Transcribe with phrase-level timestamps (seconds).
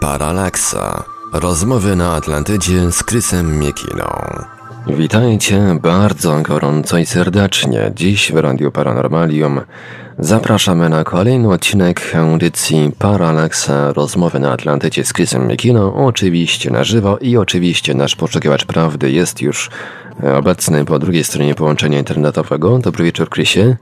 [0.00, 1.04] Paralaksa.
[1.32, 4.04] Rozmowy na Atlantydzie z Krysem Miekiną.
[4.86, 7.92] Witajcie bardzo gorąco i serdecznie.
[7.94, 9.60] Dziś w Radiu Paranormalium
[10.18, 16.06] zapraszamy na kolejny odcinek audycji Paralaksa Rozmowy na Atlantydzie z Krysem Miekiną.
[16.06, 19.70] Oczywiście na żywo i oczywiście nasz poszukiwacz prawdy jest już
[20.38, 22.78] obecny po drugiej stronie połączenia internetowego.
[22.78, 23.76] Dobry wieczór, Krysie.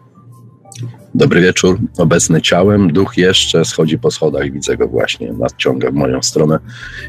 [1.18, 1.78] Dobry wieczór.
[1.98, 6.58] Obecny ciałem, duch jeszcze schodzi po schodach, widzę go właśnie, nadciąga w moją stronę.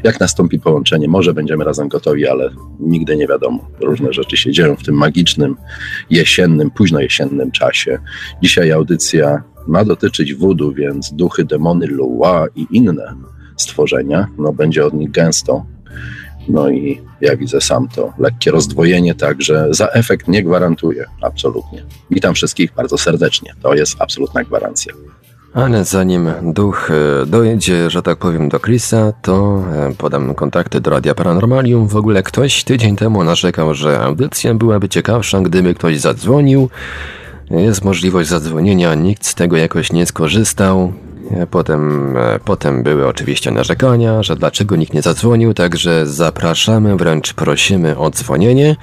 [0.04, 3.68] Jak nastąpi połączenie, może będziemy razem gotowi, ale nigdy nie wiadomo.
[3.80, 5.56] Różne rzeczy się dzieją w tym magicznym,
[6.10, 7.98] jesiennym, późno jesiennym czasie.
[8.42, 13.14] Dzisiaj audycja ma dotyczyć wudu, więc duchy, demony, lua i inne
[13.56, 15.66] stworzenia, no będzie od nich gęsto.
[16.50, 21.84] No i ja widzę sam to lekkie rozdwojenie, także za efekt nie gwarantuję, absolutnie.
[22.10, 24.94] Witam wszystkich bardzo serdecznie, to jest absolutna gwarancja.
[25.54, 30.90] Ale zanim duch e, dojedzie, że tak powiem, do Chrisa, to e, podam kontakty do
[30.90, 31.88] Radia Paranormalium.
[31.88, 36.68] W ogóle ktoś tydzień temu narzekał, że audycja byłaby ciekawsza, gdyby ktoś zadzwonił.
[37.50, 40.92] Jest możliwość zadzwonienia, nikt z tego jakoś nie skorzystał.
[41.30, 47.34] E, potem, e, potem były oczywiście narzekania, że dlaczego nikt nie zadzwonił, także zapraszamy, wręcz
[47.34, 48.76] prosimy o dzwonienie.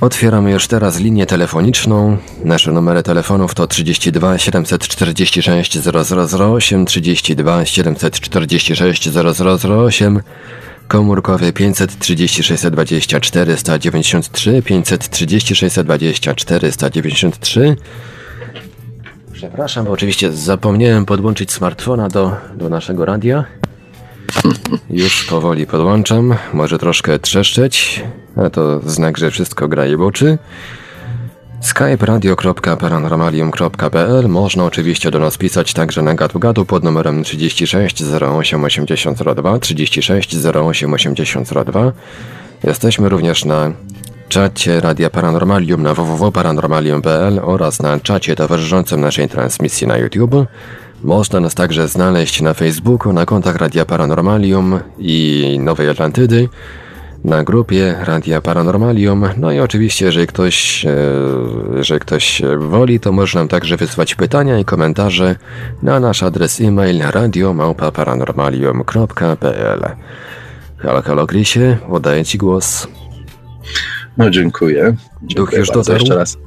[0.00, 2.16] Otwieramy już teraz linię telefoniczną.
[2.44, 10.20] Nasze numery telefonów to 32 746 0008, 32 746 0008,
[10.88, 17.76] komórkowy 536 20 493, 536 20 493,
[19.44, 23.44] Przepraszam, bo oczywiście zapomniałem podłączyć smartfona do, do naszego radia.
[24.90, 26.34] Już powoli podłączam.
[26.52, 28.04] Może troszkę trzeszczeć,
[28.36, 30.38] ale to znak, że wszystko gra i boczy.
[31.64, 38.64] Skype radio.paranormalium.pl Można oczywiście do nas pisać także na gadu gadu pod numerem 36 08
[38.64, 41.92] 8002 36 08 8002.
[42.64, 43.72] Jesteśmy również na
[44.28, 50.46] czacie Radia Paranormalium na www.paranormalium.pl oraz na czacie towarzyszącym naszej transmisji na YouTube.
[51.02, 56.48] Można nas także znaleźć na Facebooku, na kontach Radia Paranormalium i Nowej Atlantydy,
[57.24, 59.24] na grupie Radia Paranormalium.
[59.36, 60.96] No i oczywiście, jeżeli ktoś, e,
[61.76, 65.36] jeżeli ktoś woli, to może nam także wysłać pytania i komentarze
[65.82, 69.96] na nasz adres e-mail radiomałpa-paranormalium.pl
[70.78, 72.88] Halo, halo Grisie, oddaję Ci głos.
[74.16, 74.96] No dziękuję.
[75.22, 75.98] Duch już dotarł?
[75.98, 76.38] Jeszcze raz.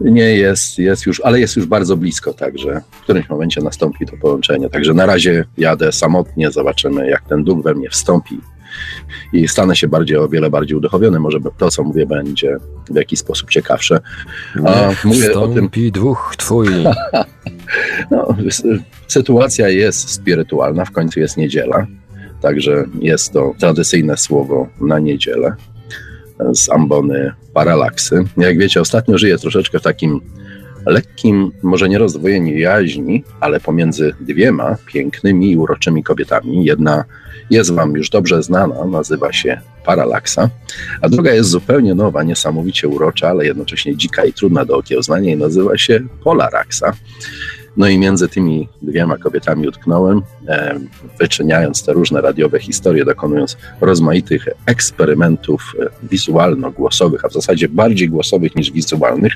[0.00, 4.16] Nie jest, jest już, ale jest już bardzo blisko, także w którymś momencie nastąpi to
[4.16, 4.70] połączenie.
[4.70, 8.40] Także na razie jadę samotnie, zobaczymy jak ten duch we mnie wstąpi
[9.32, 11.20] i stanę się bardziej, o wiele bardziej uduchowiony.
[11.20, 12.56] Może to, co mówię, będzie
[12.90, 14.00] w jakiś sposób ciekawsze.
[14.66, 15.70] A mówię o tym.
[15.92, 16.68] duch twój.
[18.10, 18.36] no,
[19.08, 21.86] sytuacja jest spirytualna, w końcu jest niedziela,
[22.40, 25.56] także jest to tradycyjne słowo na niedzielę
[26.54, 28.24] z ambony paralaksy.
[28.36, 30.20] Jak wiecie, ostatnio żyję troszeczkę w takim
[30.86, 36.64] lekkim, może nie rozdwojeniu jaźni, ale pomiędzy dwiema pięknymi i uroczymi kobietami.
[36.64, 37.04] Jedna
[37.50, 40.50] jest Wam już dobrze znana, nazywa się Paralaksa,
[41.00, 45.36] a druga jest zupełnie nowa, niesamowicie urocza, ale jednocześnie dzika i trudna do okiełznania i
[45.36, 46.92] nazywa się Polaraksa.
[47.76, 50.78] No i między tymi dwiema kobietami utknąłem, e,
[51.18, 58.56] wyczyniając te różne radiowe historie, dokonując rozmaitych eksperymentów e, wizualno-głosowych, a w zasadzie bardziej głosowych
[58.56, 59.32] niż wizualnych.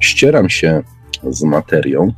[0.00, 0.82] Ścieram się
[1.30, 2.12] z materią.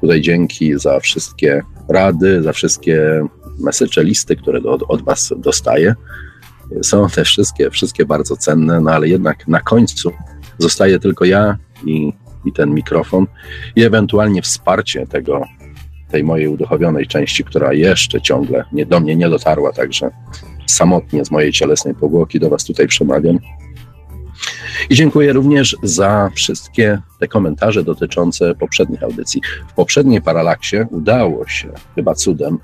[0.00, 3.26] Tutaj dzięki za wszystkie rady, za wszystkie
[3.58, 5.94] mesycze, listy, które od, od Was dostaję.
[6.82, 10.12] Są te wszystkie, wszystkie bardzo cenne, no ale jednak na końcu
[10.58, 12.12] zostaje tylko ja i
[12.46, 13.26] i ten mikrofon
[13.76, 15.44] i ewentualnie wsparcie tego,
[16.10, 20.10] tej mojej uduchowionej części, która jeszcze ciągle nie, do mnie nie dotarła, także
[20.66, 23.38] samotnie z mojej cielesnej powłoki do Was tutaj przemawiam.
[24.90, 29.42] I dziękuję również za wszystkie te komentarze dotyczące poprzednich audycji.
[29.68, 32.58] W poprzedniej paralaksie udało się chyba cudem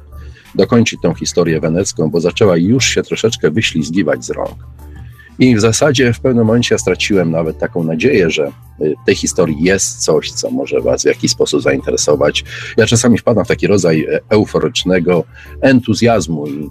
[0.54, 4.66] dokończyć tą historię wenecką, bo zaczęła już się troszeczkę wyślizgiwać z rąk.
[5.38, 8.46] I w zasadzie w pewnym momencie straciłem nawet taką nadzieję, że
[8.80, 12.44] y, w tej historii jest coś, co może Was w jakiś sposób zainteresować.
[12.76, 15.24] Ja czasami wpadam w taki rodzaj e, euforycznego
[15.60, 16.70] entuzjazmu i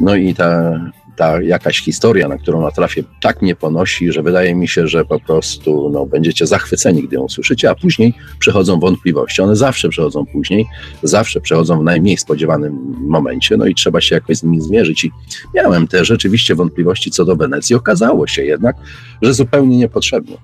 [0.00, 0.80] no i ta
[1.20, 5.20] ta jakaś historia, na którą natrafię, tak mnie ponosi, że wydaje mi się, że po
[5.20, 9.42] prostu no, będziecie zachwyceni, gdy ją usłyszycie, a później przychodzą wątpliwości.
[9.42, 10.66] One zawsze przychodzą później,
[11.02, 15.04] zawsze przychodzą w najmniej spodziewanym momencie, no i trzeba się jakoś z nimi zmierzyć.
[15.04, 15.10] I
[15.54, 17.76] miałem te rzeczywiście wątpliwości co do Wenecji.
[17.76, 18.76] Okazało się jednak,
[19.22, 20.36] że zupełnie niepotrzebnie.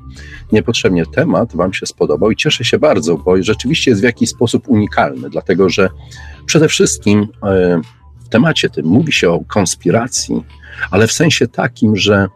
[0.52, 4.68] Niepotrzebnie temat Wam się spodobał i cieszę się bardzo, bo rzeczywiście jest w jakiś sposób
[4.68, 5.88] unikalny, dlatego że
[6.46, 7.28] przede wszystkim.
[7.42, 7.95] Yy,
[8.26, 8.86] w temacie tym.
[8.86, 10.44] Mówi się o konspiracji,
[10.90, 12.26] ale w sensie takim, że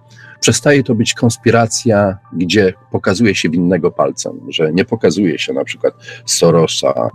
[0.41, 5.95] przestaje to być konspiracja, gdzie pokazuje się winnego palcem, że nie pokazuje się na przykład
[6.27, 7.11] Sorosa,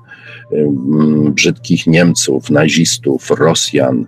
[1.29, 4.07] brzydkich Niemców, nazistów, Rosjan,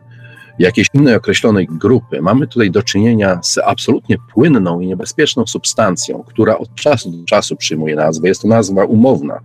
[0.59, 2.21] jakiejś innej określonej grupy.
[2.21, 7.55] Mamy tutaj do czynienia z absolutnie płynną i niebezpieczną substancją, która od czasu do czasu
[7.55, 8.27] przyjmuje nazwę.
[8.27, 9.39] Jest to nazwa umowna.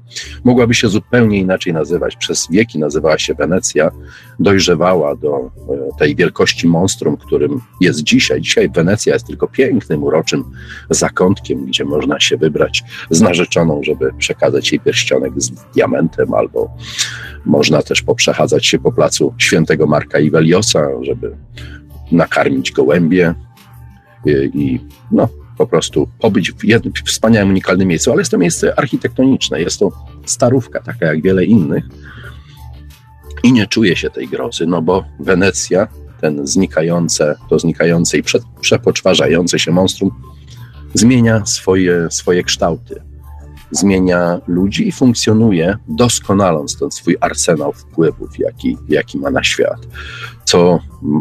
[0.44, 2.16] Mogłaby się zupełnie inaczej nazywać.
[2.16, 3.90] Przez wieki nazywała się Wenecja,
[4.38, 5.50] dojrzewała do e,
[5.98, 8.40] tej wielkości monstrum, którym jest dzisiaj.
[8.40, 10.44] Dzisiaj Wenecja jest tylko pięknym, uroczym
[10.90, 16.76] zakątkiem, gdzie można się wybrać z narzeczoną, żeby przekazać jej pierścionek z diamentem albo
[17.44, 20.30] można też poprzechadzać się po placu świętego Marka i
[21.04, 21.37] żeby
[22.12, 23.34] nakarmić gołębie
[24.26, 25.28] i, i no,
[25.58, 29.93] po prostu pobyć w jednym wspaniałym, unikalnym miejscu, ale jest to miejsce architektoniczne, jest to
[30.26, 31.84] starówka, taka jak wiele innych.
[33.43, 35.88] I nie czuje się tej grozy, no bo Wenecja,
[36.20, 40.10] ten znikające, to znikające i prze, przepoczwarzające się monstrum
[40.94, 43.11] zmienia swoje, swoje kształty
[43.72, 49.86] zmienia ludzi i funkcjonuje doskonaląc ten swój arsenał wpływów, jaki, jaki ma na świat.
[50.44, 50.78] Co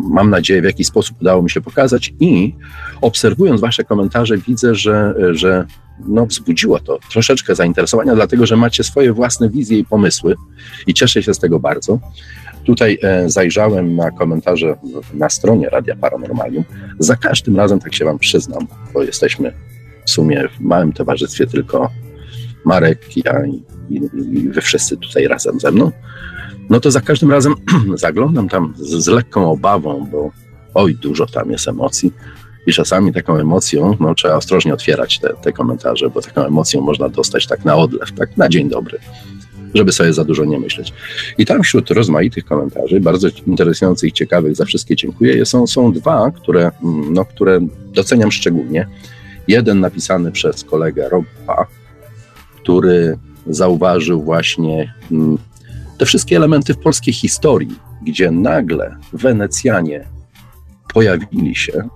[0.09, 2.55] mam nadzieję w jakiś sposób udało mi się pokazać i
[3.01, 5.65] obserwując Wasze komentarze widzę, że, że
[6.07, 10.35] no, wzbudziło to troszeczkę zainteresowania, dlatego że macie swoje własne wizje i pomysły
[10.87, 11.99] i cieszę się z tego bardzo.
[12.63, 14.75] Tutaj e, zajrzałem na komentarze
[15.13, 16.63] na stronie Radia Paranormalium.
[16.99, 19.53] Za każdym razem, tak się Wam przyznam, bo jesteśmy
[20.05, 21.89] w sumie w małym towarzystwie tylko
[22.65, 24.01] Marek, ja i, i,
[24.33, 25.91] i wy wszyscy tutaj razem ze mną,
[26.69, 27.55] no to za każdym razem
[27.95, 30.31] zaglądam tam z, z, lekką obawą, bo
[30.73, 32.13] oj, dużo tam jest emocji.
[32.67, 37.09] I czasami taką emocją, no trzeba ostrożnie otwierać te, te komentarze, bo taką emocją można
[37.09, 38.99] dostać tak na odlew, tak na dzień dobry,
[39.73, 40.93] żeby sobie za dużo nie myśleć.
[41.37, 46.71] I tam wśród rozmaitych komentarzy, bardzo interesujących ciekawych, za wszystkie dziękuję, są, są dwa, które,
[46.83, 47.59] mm, no, które
[47.93, 48.87] doceniam szczególnie.
[49.47, 51.67] Jeden napisany przez kolegę Roba,
[52.63, 53.17] który
[53.47, 55.37] zauważył właśnie mm,
[55.97, 60.07] te wszystkie elementy w polskiej historii, gdzie nagle Wenecjanie
[60.93, 61.89] pojawili się,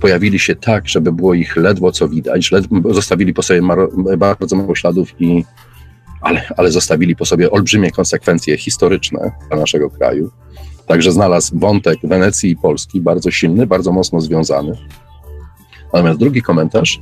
[0.00, 2.50] pojawili się tak, żeby było ich ledwo co widać,
[2.90, 3.62] zostawili po sobie
[4.18, 5.44] bardzo mało śladów i
[6.20, 10.30] ale, ale zostawili po sobie olbrzymie konsekwencje historyczne dla naszego kraju.
[10.86, 14.72] Także znalazł wątek Wenecji i Polski bardzo silny, bardzo mocno związany.
[15.92, 17.00] Natomiast drugi komentarz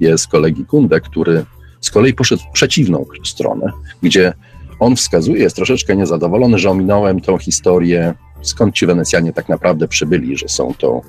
[0.00, 1.44] jest kolegi Kunde, który
[1.80, 3.72] z kolei poszedł w przeciwną stronę,
[4.02, 4.32] gdzie
[4.80, 10.36] on wskazuje, jest troszeczkę niezadowolony, że ominąłem tą historię, skąd ci Wenecjanie tak naprawdę przybyli,
[10.36, 11.02] że są to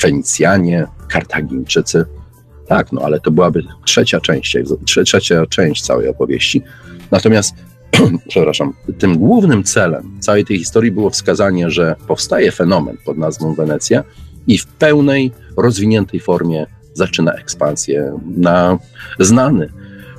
[0.00, 2.04] Fenicjanie, Kartagińczycy.
[2.66, 4.56] Tak, no ale to byłaby trzecia część,
[5.04, 6.62] trzecia część całej opowieści.
[7.10, 7.54] Natomiast,
[8.28, 14.04] przepraszam, tym głównym celem całej tej historii było wskazanie, że powstaje fenomen pod nazwą Wenecja
[14.46, 18.78] i w pełnej, rozwiniętej formie zaczyna ekspansję na
[19.18, 19.72] znany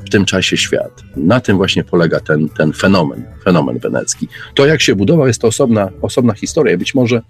[0.10, 1.04] w tym czasie świat.
[1.16, 4.28] Na tym właśnie polega ten, ten fenomen, fenomen wenecki.
[4.54, 6.78] To, jak się budował, jest to osobna, osobna historia.
[6.78, 7.22] Być może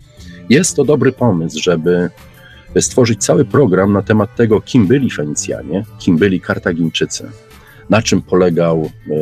[0.50, 2.10] jest to dobry pomysł, żeby
[2.80, 7.30] stworzyć cały program na temat tego, kim byli Fenicjanie, kim byli Kartagińczycy,
[7.90, 9.16] na czym polegał e,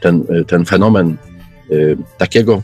[0.00, 1.16] ten, e, ten fenomen
[1.70, 1.74] e,
[2.18, 2.62] takiego,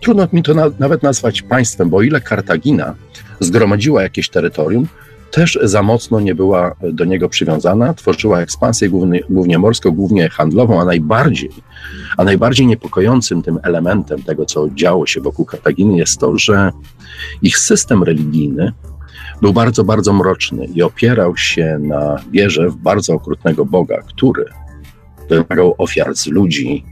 [0.00, 2.94] trudno mi to na, nawet nazwać państwem, bo ile Kartagina
[3.40, 4.86] zgromadziła jakieś terytorium,
[5.30, 10.80] też za mocno nie była do niego przywiązana, tworzyła ekspansję głównie, głównie morską, głównie handlową,
[10.80, 11.50] a najbardziej,
[12.16, 16.72] a najbardziej niepokojącym tym elementem tego, co działo się wokół Kartaginy, jest to, że
[17.42, 18.72] ich system religijny
[19.42, 24.44] był bardzo, bardzo mroczny i opierał się na wierze w bardzo okrutnego Boga, który
[25.28, 26.84] wymagał ofiar z ludzi.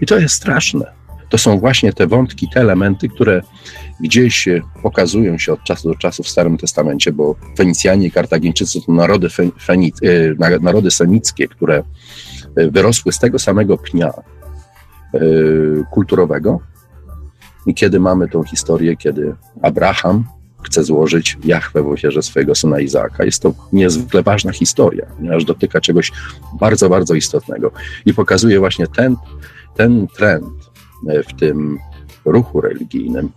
[0.00, 0.92] I to jest straszne.
[1.28, 3.42] To są właśnie te wątki, te elementy, które
[4.00, 4.48] gdzieś
[4.82, 9.28] pokazują się od czasu do czasu w Starym Testamencie, bo Fenicjanie i Kartagińczycy to narody,
[9.60, 9.92] feni,
[10.42, 11.82] e, narody semickie, które
[12.56, 15.20] e, wyrosły z tego samego pnia e,
[15.90, 16.60] kulturowego.
[17.66, 20.24] I kiedy mamy tą historię, kiedy Abraham
[20.62, 23.24] chce złożyć Jachwę w ofierze swojego syna Izaaka.
[23.24, 26.12] Jest to niezwykle ważna historia, ponieważ dotyka czegoś
[26.60, 27.70] bardzo, bardzo istotnego
[28.06, 29.16] i pokazuje właśnie ten,
[29.76, 30.46] ten trend
[31.28, 31.78] w tym
[32.24, 33.30] ruchu religijnym,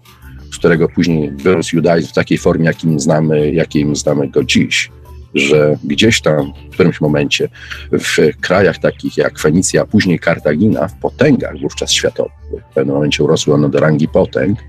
[0.54, 4.92] z którego później wyrósł judaizm w takiej formie, jakim znamy, jakim znamy go dziś,
[5.36, 7.50] że gdzieś tam w którymś momencie
[7.92, 13.24] w krajach takich jak Fenicja, a później Kartagina, w potęgach wówczas światowych, w pewnym momencie
[13.24, 14.60] urosły one do rangi potęg,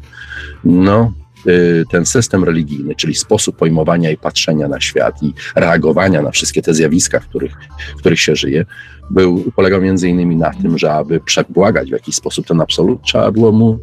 [0.65, 1.13] no
[1.47, 6.63] y, ten system religijny, czyli sposób pojmowania i patrzenia na świat i reagowania na wszystkie
[6.63, 7.53] te zjawiska, w których,
[7.97, 8.65] w których się żyje,
[9.11, 13.33] był, polegał między innymi na tym, że aby przebłagać w jakiś sposób ten absolut, trzeba
[13.33, 13.79] było mu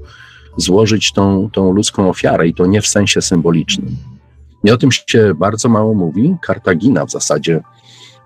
[0.57, 3.97] złożyć tą, tą ludzką ofiarę i to nie w sensie symbolicznym.
[4.63, 6.35] I o tym się bardzo mało mówi.
[6.41, 7.61] Kartagina w zasadzie,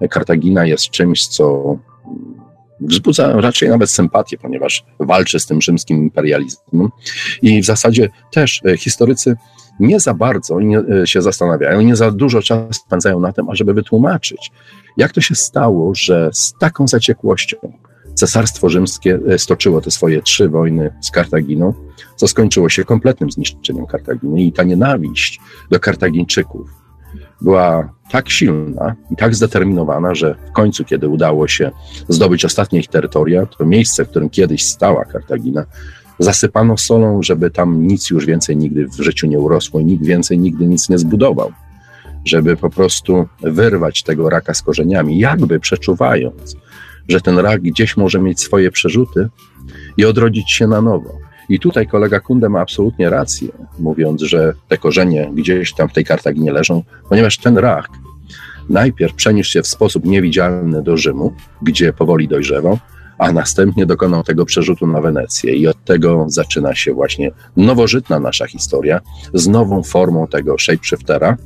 [0.09, 1.75] Kartagina jest czymś, co
[2.81, 6.89] wzbudza raczej nawet sympatię, ponieważ walczy z tym rzymskim imperializmem.
[7.41, 9.35] I w zasadzie też e, historycy
[9.79, 14.51] nie za bardzo e, się zastanawiają, nie za dużo czasu spędzają na tym, ażeby wytłumaczyć,
[14.97, 17.57] jak to się stało, że z taką zaciekłością
[18.19, 21.73] Cesarstwo Rzymskie e, stoczyło te swoje trzy wojny z Kartaginą,
[22.15, 25.39] co skończyło się kompletnym zniszczeniem Kartaginy i ta nienawiść
[25.71, 26.69] do Kartagińczyków
[27.41, 31.71] była tak silna i tak zdeterminowana, że w końcu, kiedy udało się
[32.09, 35.65] zdobyć ostatnie ich terytoria, to miejsce, w którym kiedyś stała Kartagina,
[36.19, 40.39] zasypano solą, żeby tam nic już więcej nigdy w życiu nie urosło i nikt więcej
[40.39, 41.51] nigdy nic nie zbudował.
[42.25, 46.55] Żeby po prostu wyrwać tego raka z korzeniami, jakby przeczuwając,
[47.09, 49.29] że ten rak gdzieś może mieć swoje przerzuty
[49.97, 51.17] i odrodzić się na nowo.
[51.49, 53.49] I tutaj kolega Kunde ma absolutnie rację,
[53.79, 57.89] mówiąc, że te korzenie gdzieś tam w tej Kartaginie leżą, ponieważ ten rak
[58.69, 62.79] najpierw przeniósł się w sposób niewidzialny do Rzymu, gdzie powoli dojrzewał,
[63.17, 65.53] a następnie dokonał tego przerzutu na Wenecję.
[65.53, 68.99] I od tego zaczyna się właśnie nowożytna nasza historia
[69.33, 71.37] z nową formą tego shapeshiftera,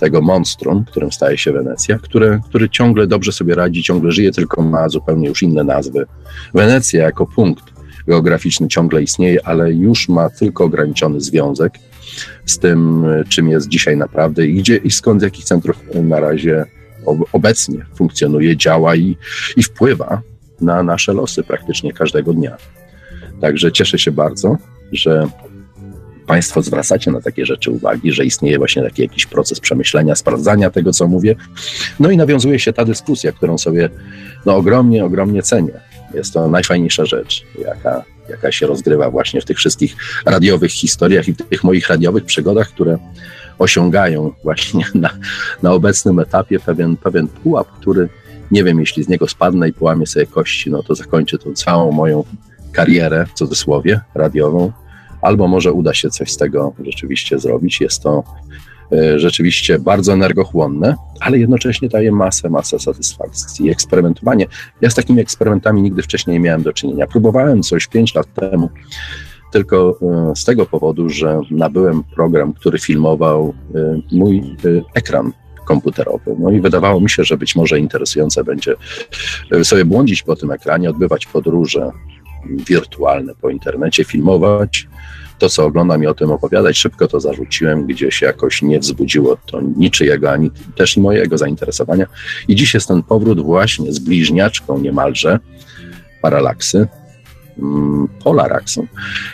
[0.00, 4.62] tego monstrum, którym staje się Wenecja, które, który ciągle dobrze sobie radzi, ciągle żyje, tylko
[4.62, 6.06] ma zupełnie już inne nazwy.
[6.54, 7.64] Wenecja jako punkt
[8.06, 11.72] geograficzny ciągle istnieje, ale już ma tylko ograniczony związek
[12.46, 16.64] z tym, czym jest dzisiaj naprawdę i gdzie i skąd, z jakich centrów na razie
[17.32, 19.16] obecnie funkcjonuje, działa i,
[19.56, 20.22] i wpływa
[20.60, 22.56] na nasze losy praktycznie każdego dnia.
[23.40, 24.56] Także cieszę się bardzo,
[24.92, 25.28] że
[26.26, 30.92] Państwo zwracacie na takie rzeczy uwagi, że istnieje właśnie taki jakiś proces przemyślenia, sprawdzania tego,
[30.92, 31.36] co mówię.
[32.00, 33.88] No i nawiązuje się ta dyskusja, którą sobie
[34.46, 35.80] no, ogromnie, ogromnie cenię.
[36.14, 41.32] Jest to najfajniejsza rzecz, jaka, jaka się rozgrywa właśnie w tych wszystkich radiowych historiach i
[41.32, 42.98] w tych moich radiowych przygodach, które
[43.58, 45.10] osiągają właśnie na,
[45.62, 48.08] na obecnym etapie pewien, pewien pułap, który
[48.50, 51.92] nie wiem, jeśli z niego spadnę i połamię sobie kości, no to zakończę tą całą
[51.92, 52.24] moją
[52.72, 54.72] karierę, w cudzysłowie, radiową,
[55.26, 57.80] albo może uda się coś z tego rzeczywiście zrobić.
[57.80, 58.24] Jest to
[58.92, 63.70] e, rzeczywiście bardzo energochłonne, ale jednocześnie daje masę, masę satysfakcji.
[63.70, 64.46] Eksperymentowanie.
[64.80, 67.06] Ja z takimi eksperymentami nigdy wcześniej nie miałem do czynienia.
[67.06, 68.70] Próbowałem coś 5 lat temu,
[69.52, 74.56] tylko e, z tego powodu, że nabyłem program, który filmował e, mój
[74.94, 75.32] ekran
[75.64, 76.36] komputerowy.
[76.38, 78.74] No i wydawało mi się, że być może interesujące będzie
[79.62, 81.90] sobie błądzić po tym ekranie, odbywać podróże
[82.68, 84.88] wirtualne po internecie, filmować
[85.38, 86.78] to, co oglądam i o tym opowiadać.
[86.78, 92.06] Szybko to zarzuciłem, gdzieś jakoś nie wzbudziło to niczyjego, ani też mojego zainteresowania.
[92.48, 95.38] I dziś jest ten powrót właśnie z bliźniaczką niemalże
[96.22, 96.88] paralaksy,
[97.58, 98.86] mm, polaraksą.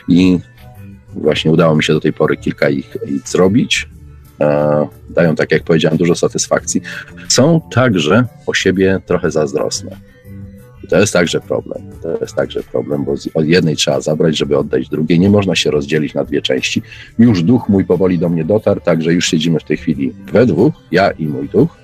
[0.08, 0.38] I
[1.14, 3.88] właśnie udało mi się do tej pory kilka ich, ich zrobić.
[4.40, 6.80] E, dają, tak jak powiedziałem, dużo satysfakcji.
[7.28, 10.11] Są także o siebie trochę zazdrosne
[10.88, 11.82] to jest także problem.
[12.02, 15.20] To jest także problem, bo od jednej trzeba zabrać, żeby oddać drugiej.
[15.20, 16.82] Nie można się rozdzielić na dwie części.
[17.18, 20.74] Już duch mój powoli do mnie dotarł, także już siedzimy w tej chwili we dwóch,
[20.92, 21.76] ja i mój duch,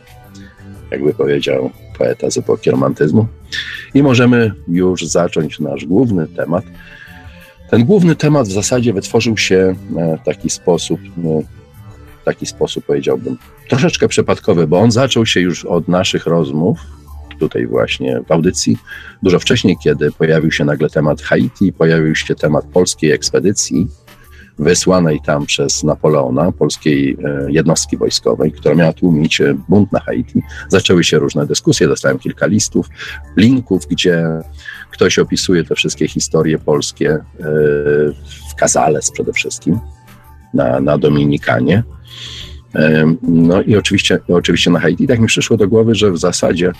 [0.90, 3.26] jakby powiedział poeta z epoki romantyzmu.
[3.94, 6.64] I możemy już zacząć nasz główny temat.
[7.70, 9.74] Ten główny temat w zasadzie wytworzył się
[10.22, 11.40] w taki sposób, no,
[12.24, 13.38] taki sposób powiedziałbym,
[13.68, 16.78] troszeczkę przypadkowy, bo on zaczął się już od naszych rozmów,
[17.38, 18.78] tutaj właśnie w audycji,
[19.22, 23.88] dużo wcześniej, kiedy pojawił się nagle temat Haiti, pojawił się temat polskiej ekspedycji
[24.58, 30.42] wysłanej tam przez Napoleona, polskiej e, jednostki wojskowej, która miała tłumić e, bunt na Haiti.
[30.68, 32.86] Zaczęły się różne dyskusje, dostałem kilka listów,
[33.36, 34.24] linków, gdzie
[34.90, 37.22] ktoś opisuje te wszystkie historie polskie e,
[38.50, 39.78] w Kazales przede wszystkim,
[40.54, 41.82] na, na Dominikanie.
[43.22, 45.06] No i oczywiście, oczywiście na Haiti.
[45.06, 46.72] Tak mi przyszło do głowy, że w zasadzie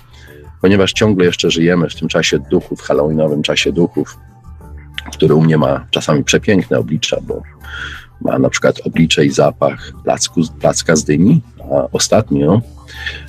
[0.62, 4.18] ponieważ ciągle jeszcze żyjemy w tym czasie duchów, halloweenowym czasie duchów,
[5.12, 7.42] który u mnie ma czasami przepiękne oblicza, bo
[8.20, 11.40] ma na przykład oblicze i zapach placku, placka z dyni,
[11.72, 12.60] a ostatnio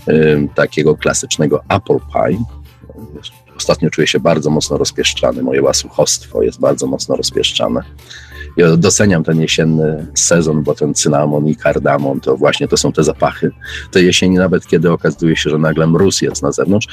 [0.07, 2.43] y, takiego klasycznego apple pie.
[3.57, 7.81] Ostatnio czuję się bardzo mocno rozpieszczany, moje łasuchostwo jest bardzo mocno rozpieszczane.
[8.57, 13.03] Ja doceniam ten jesienny sezon, bo ten cynamon i kardamon to właśnie to są te
[13.03, 13.51] zapachy
[13.91, 16.87] tej jesieni, nawet kiedy okazuje się, że nagle mróz jest na zewnątrz.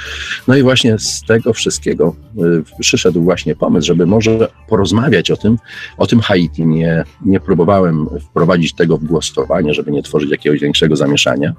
[0.48, 5.58] No i właśnie z tego wszystkiego y, przyszedł właśnie pomysł, żeby może porozmawiać o tym,
[5.98, 6.66] o tym Haiti.
[6.66, 11.54] Nie, nie próbowałem wprowadzić tego w głosowanie, żeby nie tworzyć jakiegoś większego zamieszania,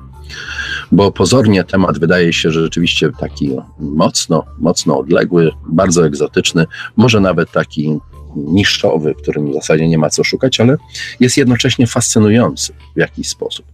[0.91, 6.65] bo pozornie temat wydaje się, że rzeczywiście taki mocno, mocno odległy, bardzo egzotyczny,
[6.97, 7.99] może nawet taki
[8.45, 10.77] niszowy, w którym w zasadzie nie ma co szukać, ale
[11.19, 13.65] jest jednocześnie fascynujący w jakiś sposób.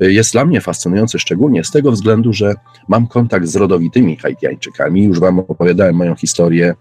[0.00, 2.54] Jest dla mnie fascynujący szczególnie z tego względu, że
[2.88, 5.04] mam kontakt z rodowitymi Haitiańczykami.
[5.04, 6.74] Już Wam opowiadałem moją historię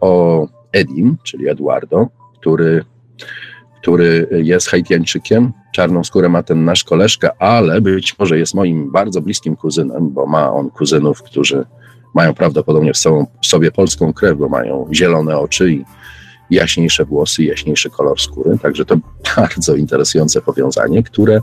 [0.00, 2.08] o Edim, czyli Eduardo,
[2.40, 2.84] który,
[3.82, 5.52] który jest Haitiańczykiem.
[5.74, 10.26] Czarną skórę ma ten nasz koleżka, ale być może jest moim bardzo bliskim kuzynem, bo
[10.26, 11.66] ma on kuzynów, którzy
[12.14, 12.98] mają prawdopodobnie w,
[13.42, 15.84] w sobie polską krew, bo mają zielone oczy i
[16.50, 18.58] jaśniejsze włosy, jaśniejszy kolor skóry.
[18.58, 18.96] Także to
[19.36, 21.40] bardzo interesujące powiązanie, które,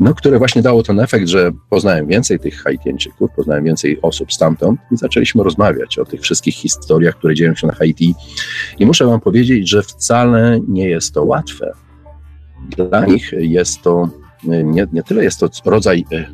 [0.00, 4.80] no, które właśnie dało ten efekt, że poznałem więcej tych Haitieńczyków, poznałem więcej osób stamtąd
[4.90, 8.14] i zaczęliśmy rozmawiać o tych wszystkich historiach, które dzieją się na Haiti.
[8.78, 11.72] I muszę Wam powiedzieć, że wcale nie jest to łatwe.
[12.76, 16.26] Dla nich jest to nie, nie tyle jest to rodzaj e, e,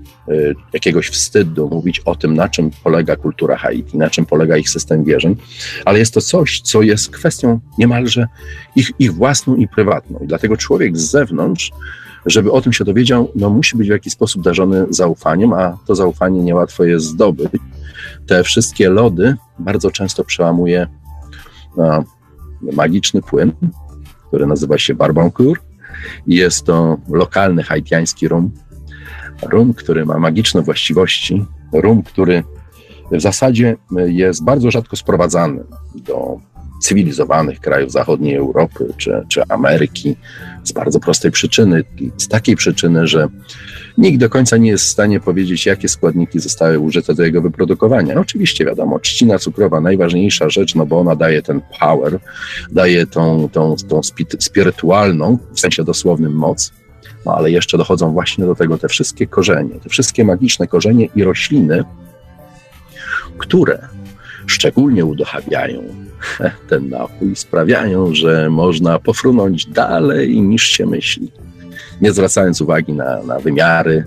[0.73, 5.05] jakiegoś wstydu mówić o tym, na czym polega kultura Haiti, na czym polega ich system
[5.05, 5.37] wierzeń,
[5.85, 8.27] ale jest to coś, co jest kwestią niemalże
[8.77, 10.19] ich, ich własną i prywatną.
[10.19, 11.71] I dlatego człowiek z zewnątrz,
[12.27, 15.95] żeby o tym się dowiedział, no musi być w jakiś sposób darzony zaufaniem, a to
[15.95, 17.62] zaufanie niełatwo jest zdobyć.
[18.27, 20.87] Te wszystkie lody bardzo często przełamuje
[21.77, 22.05] no,
[22.61, 23.53] magiczny płyn,
[24.29, 25.68] który nazywa się barbancourt,
[26.26, 28.50] jest to lokalny haitiański rum.
[29.43, 31.45] Rum, który ma magiczne właściwości.
[31.73, 32.45] Rum, który
[33.12, 33.76] w zasadzie
[34.07, 35.64] jest bardzo rzadko sprowadzany
[35.95, 36.40] do
[36.80, 40.16] cywilizowanych krajów zachodniej Europy czy, czy Ameryki
[40.64, 41.85] z bardzo prostej przyczyny.
[42.16, 43.28] Z takiej przyczyny, że
[43.99, 48.20] nikt do końca nie jest w stanie powiedzieć, jakie składniki zostały użyte do jego wyprodukowania.
[48.20, 52.18] Oczywiście wiadomo, trzcina cukrowa najważniejsza rzecz, no bo ona daje ten power,
[52.73, 54.00] daje tą, tą, tą
[54.38, 56.73] spirytualną, w sensie dosłownym moc,
[57.26, 61.25] no ale jeszcze dochodzą właśnie do tego te wszystkie korzenie, te wszystkie magiczne korzenie i
[61.25, 61.85] rośliny,
[63.38, 63.88] które
[64.49, 65.83] szczególnie udochawiają
[66.69, 71.33] ten napój, sprawiają, że można pofrunąć dalej niż się myśli,
[72.00, 74.05] nie zwracając uwagi na, na wymiary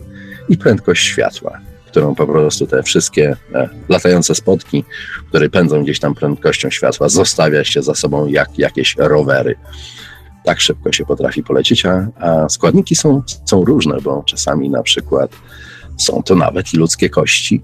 [0.50, 4.84] i prędkość światła, którą po prostu te wszystkie e, latające spotki,
[5.30, 9.56] które pędzą gdzieś tam prędkością światła, zostawia się za sobą jak jakieś rowery.
[10.46, 15.32] Tak szybko się potrafi polecieć, a, a składniki są, są różne, bo czasami na przykład
[15.98, 17.62] są to nawet i ludzkie kości,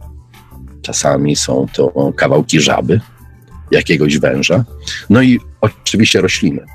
[0.87, 3.01] czasami są to kawałki żaby,
[3.71, 4.65] jakiegoś węża,
[5.09, 6.65] no i oczywiście rośliny.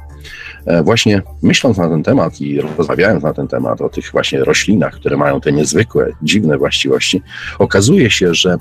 [0.66, 4.94] E, właśnie myśląc na ten temat i rozmawiając na ten temat o tych właśnie roślinach,
[4.94, 7.22] które mają te niezwykłe, dziwne właściwości,
[7.58, 8.56] okazuje się, że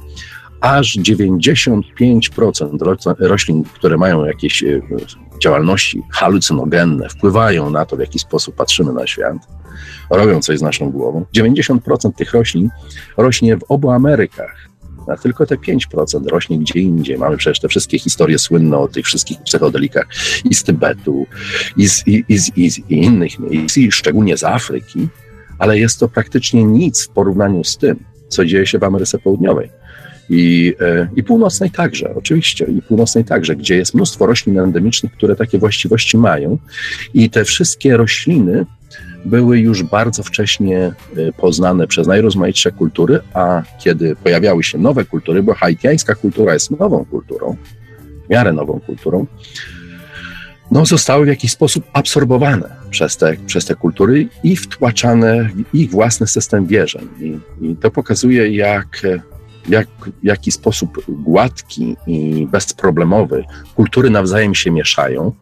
[0.61, 4.81] aż 95% roślin, które mają jakieś e,
[5.43, 9.37] działalności halucynogenne, wpływają na to, w jaki sposób patrzymy na świat,
[10.09, 11.25] robią coś z naszą głową.
[11.37, 12.69] 90% tych roślin
[13.17, 14.70] rośnie w obu Amerykach
[15.11, 17.17] a tylko te 5% rośnie gdzie indziej.
[17.17, 20.07] Mamy przecież te wszystkie historie słynne o tych wszystkich psychodelikach
[20.49, 21.27] i z Tybetu,
[21.77, 25.07] i z, i, i, z, i innych miejsc, i szczególnie z Afryki,
[25.59, 29.69] ale jest to praktycznie nic w porównaniu z tym, co dzieje się w Ameryce Południowej.
[30.29, 35.35] I, e, I północnej także, oczywiście, i północnej także, gdzie jest mnóstwo roślin endemicznych, które
[35.35, 36.57] takie właściwości mają.
[37.13, 38.65] I te wszystkie rośliny
[39.25, 45.43] były już bardzo wcześnie y, poznane przez najrozmaitsze kultury, a kiedy pojawiały się nowe kultury,
[45.43, 47.55] bo haitiańska kultura jest nową kulturą,
[48.25, 49.25] w miarę nową kulturą,
[50.71, 55.91] no, zostały w jakiś sposób absorbowane przez te, przez te kultury i wtłaczane w ich
[55.91, 57.07] własny system wierzeń.
[57.19, 59.01] I, i to pokazuje, jak,
[59.69, 59.87] jak,
[60.23, 63.43] w jaki sposób gładki i bezproblemowy
[63.75, 65.33] kultury nawzajem się mieszają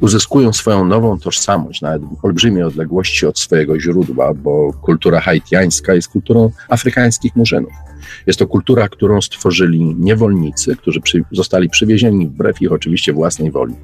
[0.00, 6.08] uzyskują swoją nową tożsamość, nawet w olbrzymiej odległości od swojego źródła, bo kultura haitiańska jest
[6.08, 7.72] kulturą afrykańskich murzynów.
[8.26, 13.74] Jest to kultura, którą stworzyli niewolnicy, którzy przy, zostali przywiezieni wbrew ich oczywiście własnej woli.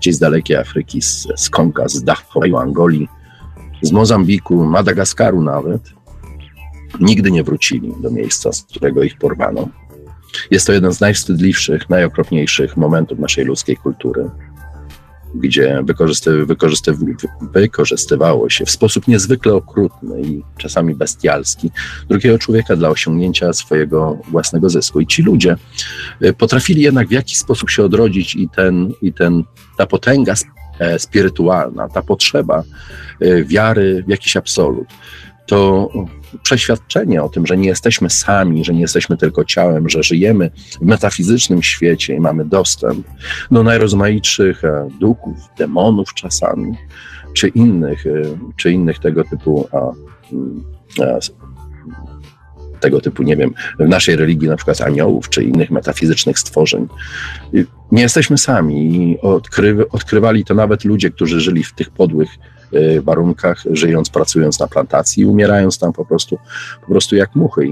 [0.00, 3.08] Gdzieś z dalekiej Afryki, z, z Konga, z Dachau, Angolii,
[3.82, 5.82] z Mozambiku, Madagaskaru nawet.
[7.00, 9.68] Nigdy nie wrócili do miejsca, z którego ich porwano.
[10.50, 14.30] Jest to jeden z najwstydliwszych, najokropniejszych momentów naszej ludzkiej kultury
[15.34, 16.94] gdzie wykorzysty, wykorzysty,
[17.52, 21.70] wykorzystywało się w sposób niezwykle okrutny i czasami bestialski
[22.08, 25.00] drugiego człowieka dla osiągnięcia swojego własnego zysku.
[25.00, 25.56] I ci ludzie
[26.22, 29.44] y, potrafili jednak w jakiś sposób się odrodzić i, ten, i ten,
[29.78, 30.34] ta potęga
[30.78, 32.62] e, spirytualna, ta potrzeba
[33.22, 34.88] y, wiary w jakiś absolut,
[35.46, 35.90] to
[36.42, 40.84] przeświadczenie o tym, że nie jesteśmy sami, że nie jesteśmy tylko ciałem, że żyjemy w
[40.84, 43.06] metafizycznym świecie i mamy dostęp
[43.50, 46.76] do najrozmaitszych e, duchów, demonów czasami,
[47.34, 48.10] czy innych, e,
[48.56, 49.78] czy innych tego typu a,
[50.32, 50.64] mm,
[51.00, 51.46] a,
[52.80, 56.88] tego typu, nie wiem, w naszej religii na przykład aniołów czy innych metafizycznych stworzeń.
[57.92, 62.28] Nie jesteśmy sami i odkry, odkrywali to nawet ludzie, którzy żyli w tych podłych
[63.02, 66.38] warunkach, żyjąc, pracując na plantacji i umierając tam po prostu,
[66.80, 67.66] po prostu jak muchy.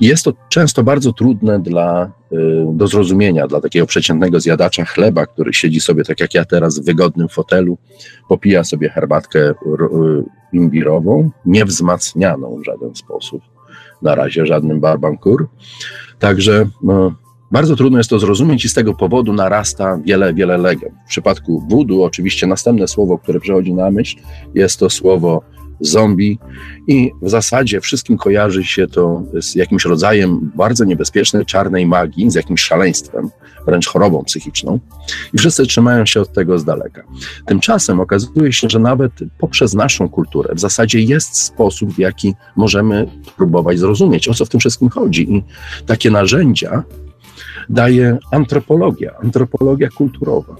[0.00, 2.36] I jest to często bardzo trudne dla, y,
[2.72, 6.84] do zrozumienia dla takiego przeciętnego zjadacza chleba, który siedzi sobie tak jak ja teraz w
[6.84, 7.78] wygodnym fotelu,
[8.28, 9.54] popija sobie herbatkę y,
[10.52, 13.42] imbirową, niewzmacnianą w żaden sposób
[14.02, 15.48] na razie żadnym barbankur.
[16.18, 17.14] Także no,
[17.52, 20.94] bardzo trudno jest to zrozumieć i z tego powodu narasta wiele, wiele legend.
[21.06, 24.16] W przypadku wudu oczywiście następne słowo, które przychodzi na myśl,
[24.54, 25.42] jest to słowo
[25.80, 26.38] zombie
[26.88, 32.34] i w zasadzie wszystkim kojarzy się to z jakimś rodzajem bardzo niebezpiecznej czarnej magii, z
[32.34, 33.30] jakimś szaleństwem,
[33.66, 34.80] wręcz chorobą psychiczną
[35.34, 37.02] i wszyscy trzymają się od tego z daleka.
[37.46, 43.06] Tymczasem okazuje się, że nawet poprzez naszą kulturę w zasadzie jest sposób, w jaki możemy
[43.36, 45.42] próbować zrozumieć, o co w tym wszystkim chodzi i
[45.86, 46.82] takie narzędzia
[47.68, 50.56] daje antropologia, antropologia kulturowa.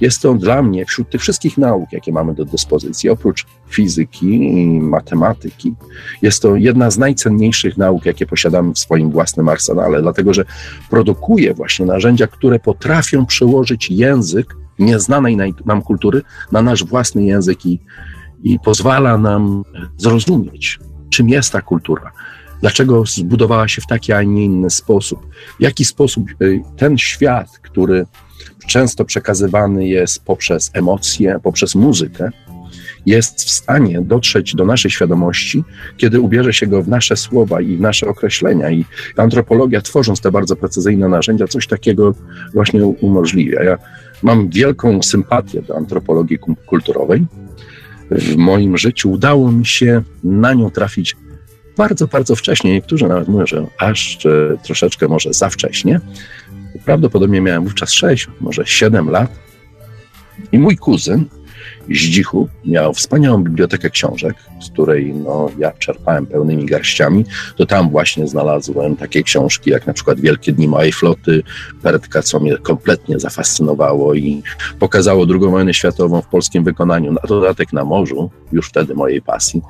[0.00, 4.80] Jest to dla mnie wśród tych wszystkich nauk, jakie mamy do dyspozycji, oprócz fizyki i
[4.80, 5.74] matematyki,
[6.22, 10.44] jest to jedna z najcenniejszych nauk, jakie posiadamy w swoim własnym arsenale, dlatego że
[10.90, 17.80] produkuje właśnie narzędzia, które potrafią przełożyć język nieznanej nam kultury na nasz własny język i,
[18.42, 19.64] i pozwala nam
[19.96, 20.78] zrozumieć,
[21.10, 22.12] czym jest ta kultura,
[22.62, 25.26] dlaczego zbudowała się w taki, a nie inny sposób,
[25.60, 28.06] w jaki sposób y, ten świat, który
[28.66, 32.30] często przekazywany jest poprzez emocje, poprzez muzykę,
[33.06, 35.64] jest w stanie dotrzeć do naszej świadomości,
[35.96, 38.70] kiedy ubierze się go w nasze słowa i w nasze określenia.
[38.70, 38.84] I
[39.16, 42.14] antropologia, tworząc te bardzo precyzyjne narzędzia, coś takiego
[42.54, 43.62] właśnie umożliwia.
[43.62, 43.78] Ja
[44.22, 47.26] mam wielką sympatię do antropologii kulturowej.
[48.10, 51.16] W moim życiu udało mi się na nią trafić
[51.76, 52.72] bardzo, bardzo wcześnie.
[52.72, 54.18] Niektórzy nawet mówią, że aż
[54.62, 56.00] troszeczkę może za wcześnie.
[56.84, 59.38] Prawdopodobnie miałem wówczas 6, może 7 lat.
[60.52, 61.24] I mój kuzyn
[61.90, 67.24] Zdzichu miał wspaniałą bibliotekę książek, z której no, ja czerpałem pełnymi garściami.
[67.56, 71.42] To tam właśnie znalazłem takie książki, jak na przykład Wielkie Dni Małej Floty,
[71.82, 74.42] Pertka, co mnie kompletnie zafascynowało i
[74.78, 79.62] pokazało II wojnę światową w polskim wykonaniu, na dodatek na morzu, już wtedy mojej pasji.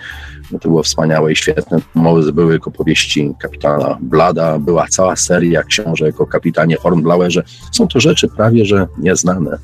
[0.53, 1.79] No, to było wspaniałe i świetne.
[1.95, 7.43] Mowy były opowieści kapitana Blada, była cała seria książek o kapitanie Hornblauerze.
[7.73, 9.59] Są to rzeczy prawie, że nieznane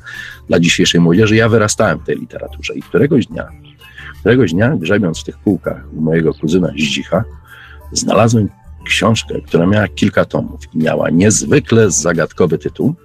[0.47, 1.35] dla dzisiejszej młodzieży.
[1.35, 2.38] Ja wyrastałem w tej literaturze
[2.75, 3.47] i któregoś dnia,
[4.19, 7.23] któregoś dnia, grzebiąc w tych półkach u mojego kuzyna Zdzicha,
[7.91, 8.49] znalazłem
[8.85, 12.95] książkę, która miała kilka tomów i miała niezwykle zagadkowy tytuł,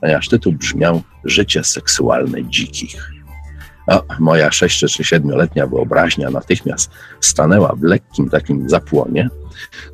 [0.00, 3.12] ponieważ tytuł brzmiał Życie seksualne dzikich.
[3.86, 9.28] A moja sześcio czy siedmioletnia wyobraźnia natychmiast stanęła w lekkim takim zapłonie,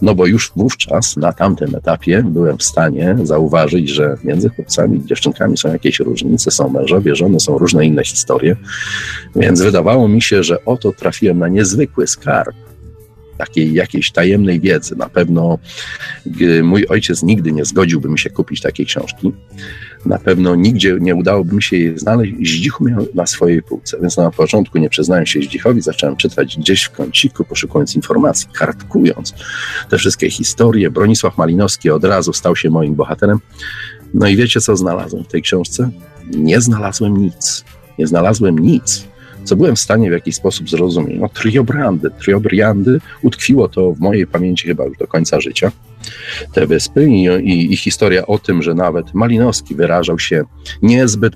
[0.03, 5.07] no bo już wówczas na tamtym etapie byłem w stanie zauważyć, że między chłopcami i
[5.07, 8.57] dziewczynkami są jakieś różnice, są mężowie, żony, są różne inne historie,
[9.37, 12.57] więc wydawało mi się, że oto trafiłem na niezwykły skarb
[13.39, 14.97] takiej jakiejś tajemnej wiedzy.
[14.97, 15.59] Na pewno
[16.63, 19.33] mój ojciec nigdy nie zgodziłby mi się kupić takiej książki.
[20.07, 22.35] Na pewno nigdzie nie udałoby mi się jej znaleźć.
[22.37, 26.83] Zdzichu miał na swojej półce, więc na początku nie przyznałem się Zdzichowi, zacząłem czytać gdzieś
[26.83, 29.35] w kąciku, poszukując informacji, kartkując
[29.91, 30.91] te wszystkie historie.
[30.91, 33.39] Bronisław Malinowski od razu stał się moim bohaterem.
[34.15, 35.91] No i wiecie, co znalazłem w tej książce?
[36.31, 37.65] Nie znalazłem nic.
[37.99, 39.09] Nie znalazłem nic
[39.49, 41.21] co byłem w stanie w jakiś sposób zrozumieć.
[41.21, 45.73] No, Triobrandy, Triobriandy, utkwiło to w mojej pamięci chyba już do końca życia.
[46.53, 50.45] Te wyspy i, i, i historia o tym, że nawet Malinowski wyrażał się
[50.83, 51.35] niezbyt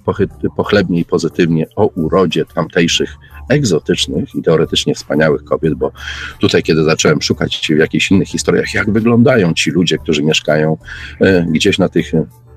[0.56, 3.16] pochlebnie i pozytywnie o urodzie tamtejszych
[3.48, 5.92] egzotycznych i teoretycznie wspaniałych kobiet, bo
[6.38, 10.76] tutaj, kiedy zacząłem szukać w jakichś innych historiach, jak wyglądają ci ludzie, którzy mieszkają
[11.20, 12.12] e, gdzieś na tych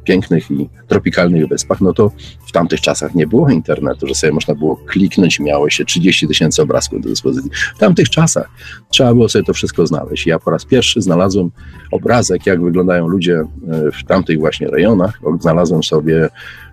[0.06, 2.12] pięknych i tropikalnych wyspach, no to
[2.48, 6.62] w tamtych czasach nie było internetu, że sobie można było kliknąć miało się 30 tysięcy
[6.62, 7.52] obrazków do dyspozycji.
[7.76, 8.50] W tamtych czasach
[8.89, 10.28] trzeba było sobie to wszystko znaleźć.
[10.28, 11.52] Ja po raz pierwszy znalazłem
[11.91, 13.46] obrazek, jak wyglądają ludzie e,
[13.91, 15.20] w tamtych właśnie rejonach.
[15.39, 16.30] Znalazłem sobie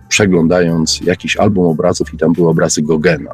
[0.09, 3.33] przeglądając jakiś album obrazów i tam były obrazy Gogena,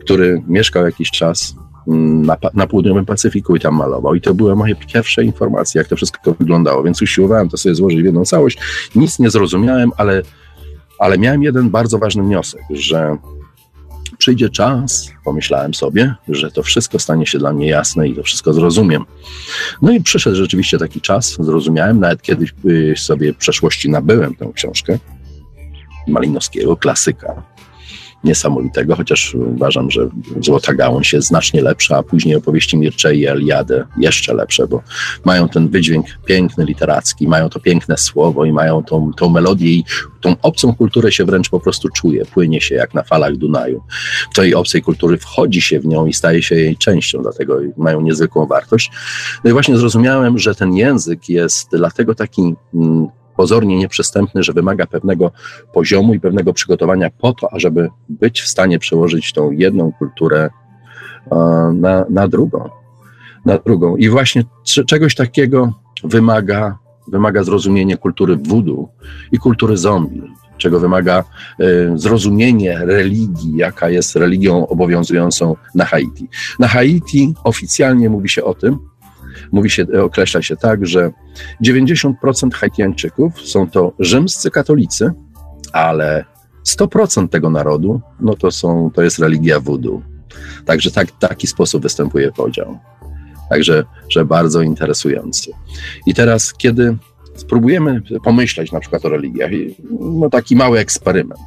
[0.00, 1.54] który mieszkał jakiś czas
[1.86, 4.14] na, na południowym Pacyfiku i tam malował.
[4.14, 8.02] I to były moje pierwsze informacje, jak to wszystko wyglądało, więc usiłowałem to sobie złożyć
[8.02, 8.58] w jedną całość.
[8.94, 10.22] Nic nie zrozumiałem, ale,
[10.98, 13.16] ale miałem jeden bardzo ważny wniosek, że
[14.18, 18.52] przyjdzie czas, pomyślałem sobie, że to wszystko stanie się dla mnie jasne i to wszystko
[18.52, 19.04] zrozumiem.
[19.82, 24.50] No i przyszedł rzeczywiście taki czas, zrozumiałem, nawet kiedyś y, sobie w przeszłości nabyłem tę
[24.54, 24.98] książkę
[26.08, 27.51] Malinowskiego, klasyka
[28.24, 30.08] niesamowitego, chociaż uważam, że
[30.40, 34.82] Złota Gałąź jest znacznie lepsza, a później opowieści Mirczei i Eliadę jeszcze lepsze, bo
[35.24, 39.84] mają ten wydźwięk piękny, literacki, mają to piękne słowo i mają tą, tą melodię i
[40.20, 43.82] tą obcą kulturę się wręcz po prostu czuje, płynie się jak na falach Dunaju.
[44.34, 48.46] Tej obcej kultury wchodzi się w nią i staje się jej częścią, dlatego mają niezwykłą
[48.46, 48.90] wartość.
[49.44, 54.86] No i właśnie zrozumiałem, że ten język jest dlatego taki mm, pozornie nieprzystępny, że wymaga
[54.86, 55.32] pewnego
[55.72, 60.50] poziomu i pewnego przygotowania po to, ażeby być w stanie przełożyć tą jedną kulturę
[61.32, 61.36] e,
[61.74, 62.70] na, na drugą.
[63.44, 63.96] Na drugą.
[63.96, 64.44] I właśnie
[64.86, 65.72] czegoś takiego
[66.04, 68.88] wymaga, wymaga zrozumienie kultury voodoo
[69.32, 70.22] i kultury zombie,
[70.58, 71.24] czego wymaga
[71.60, 76.28] y, zrozumienie religii, jaka jest religią obowiązującą na Haiti.
[76.58, 78.78] Na Haiti oficjalnie mówi się o tym,
[79.52, 81.10] mówi się, określa się tak, że
[81.64, 85.12] 90% Haitiańczyków są to rzymscy katolicy,
[85.72, 86.24] ale
[86.68, 90.02] 100% tego narodu, no to, są, to jest religia voodoo.
[90.64, 92.78] Także tak, taki sposób występuje podział.
[93.50, 95.50] Także, że bardzo interesujący.
[96.06, 96.96] I teraz, kiedy
[97.36, 99.50] spróbujemy pomyśleć na przykład o religiach,
[100.00, 101.40] no taki mały eksperyment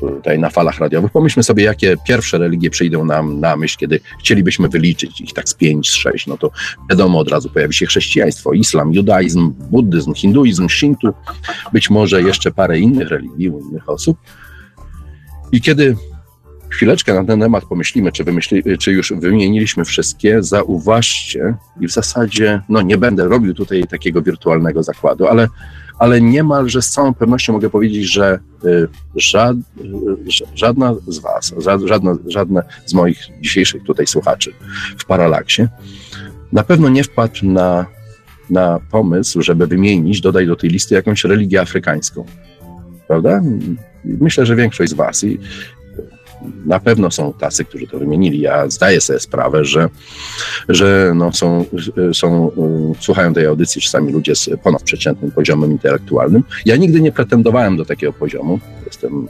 [0.00, 1.12] tutaj na falach radiowych.
[1.12, 5.54] Pomyślmy sobie, jakie pierwsze religie przyjdą nam na myśl, kiedy chcielibyśmy wyliczyć ich tak z
[5.54, 6.50] pięć, z sześć, no to
[6.90, 11.12] wiadomo, od razu pojawi się chrześcijaństwo, islam, judaizm, buddyzm, hinduizm, shintu,
[11.72, 14.18] być może jeszcze parę innych religii u innych osób.
[15.52, 15.96] I kiedy
[16.68, 22.62] chwileczkę na ten temat pomyślimy, czy, wymyśli, czy już wymieniliśmy wszystkie, zauważcie i w zasadzie,
[22.68, 25.48] no nie będę robił tutaj takiego wirtualnego zakładu, ale
[25.98, 28.88] ale niemalże z całą pewnością mogę powiedzieć, że y, y,
[30.54, 31.54] żadna z Was,
[31.84, 34.52] żadna, żadne z moich dzisiejszych tutaj słuchaczy
[34.98, 35.68] w Paralaksie
[36.54, 37.86] na pewno nie wpadł na,
[38.50, 42.24] na pomysł, żeby wymienić, dodać do tej listy jakąś religię afrykańską.
[43.08, 43.42] Prawda?
[44.04, 45.38] Myślę, że większość z Was i,
[46.66, 48.40] na pewno są tacy, którzy to wymienili.
[48.40, 49.88] Ja zdaję sobie sprawę, że,
[50.68, 51.64] że no są,
[52.12, 52.50] są,
[53.00, 56.42] słuchają tej audycji czasami ludzie z ponadprzeciętnym poziomem intelektualnym.
[56.64, 58.60] Ja nigdy nie pretendowałem do takiego poziomu.
[58.86, 59.28] Jestem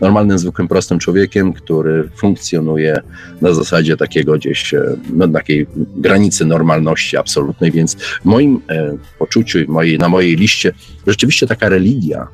[0.00, 3.00] normalnym, zwykłym, prostym człowiekiem, który funkcjonuje
[3.40, 4.74] na zasadzie takiego gdzieś,
[5.12, 10.72] no, takiej granicy normalności absolutnej, więc w moim e, poczuciu mojej, na mojej liście
[11.06, 12.28] rzeczywiście taka religia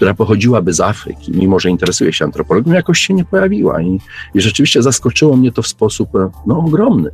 [0.00, 3.82] która pochodziłaby z Afryki, mimo że interesuje się antropologią, jakoś się nie pojawiła.
[3.82, 4.00] I,
[4.34, 6.08] i rzeczywiście zaskoczyło mnie to w sposób
[6.46, 7.10] no, ogromny.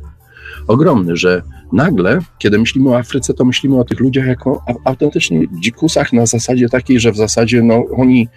[0.67, 6.13] Ogromny, że nagle, kiedy myślimy o Afryce, to myślimy o tych ludziach jako autentycznie dzikusach
[6.13, 8.27] na zasadzie takiej, że w zasadzie no, oni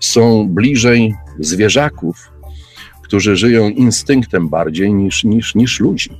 [0.00, 2.30] są bliżej zwierzaków,
[3.02, 6.10] którzy żyją instynktem bardziej niż, niż, niż ludzi.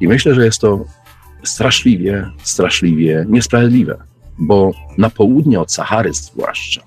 [0.00, 0.84] I myślę, że jest to
[1.44, 3.98] straszliwie, straszliwie niesprawiedliwe,
[4.38, 6.85] bo na południe od Sahary zwłaszcza,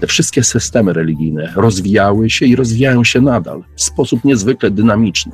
[0.00, 5.32] te wszystkie systemy religijne rozwijały się i rozwijają się nadal w sposób niezwykle dynamiczny.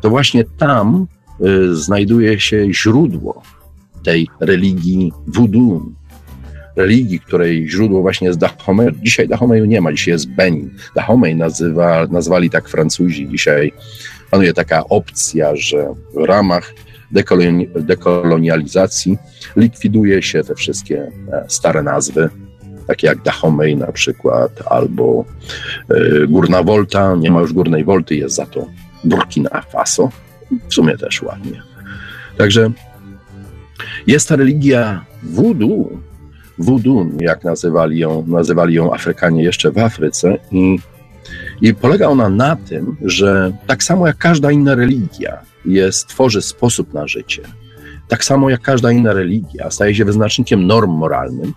[0.00, 1.06] To właśnie tam
[1.40, 3.42] y, znajduje się źródło
[4.04, 5.80] tej religii voodoo,
[6.76, 8.94] religii, której źródło właśnie jest Dahomey.
[9.02, 10.70] Dzisiaj Dahomeju nie ma, dzisiaj jest Benin.
[10.94, 13.28] Dahomey nazywa, nazwali tak Francuzi.
[13.28, 13.72] Dzisiaj
[14.30, 16.74] panuje taka opcja, że w ramach
[17.80, 19.18] dekolonializacji
[19.56, 22.30] likwiduje się te wszystkie e, stare nazwy
[22.86, 25.24] takie jak Dahomey na przykład, albo
[25.90, 28.66] y, Górna Volta, nie ma już Górnej Volty, jest za to
[29.04, 30.10] Burkina Faso,
[30.68, 31.62] w sumie też ładnie.
[32.36, 32.70] Także
[34.06, 35.88] jest ta religia voodoo,
[36.58, 40.38] voodoo, jak nazywali ją, nazywali ją Afrykanie jeszcze w Afryce.
[40.52, 40.78] I,
[41.60, 46.94] i polega ona na tym, że tak samo jak każda inna religia jest, tworzy sposób
[46.94, 47.42] na życie,
[48.08, 51.54] tak samo jak każda inna religia staje się wyznacznikiem norm moralnym,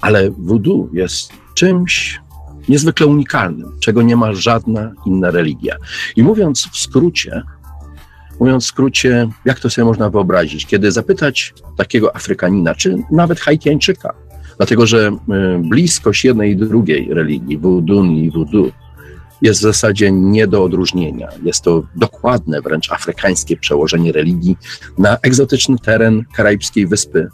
[0.00, 2.20] ale voodoo jest czymś
[2.68, 5.76] niezwykle unikalnym, czego nie ma żadna inna religia.
[6.16, 7.42] I mówiąc w skrócie,
[8.40, 14.14] mówiąc w skrócie, jak to sobie można wyobrazić, kiedy zapytać takiego Afrykanina, czy nawet Haitiańczyka,
[14.56, 18.70] dlatego że y, bliskość jednej i drugiej religii, voodoo i voodoo,
[19.42, 21.28] jest w zasadzie nie do odróżnienia.
[21.42, 24.56] Jest to dokładne, wręcz afrykańskie przełożenie religii
[24.98, 27.28] na egzotyczny teren karaibskiej wyspy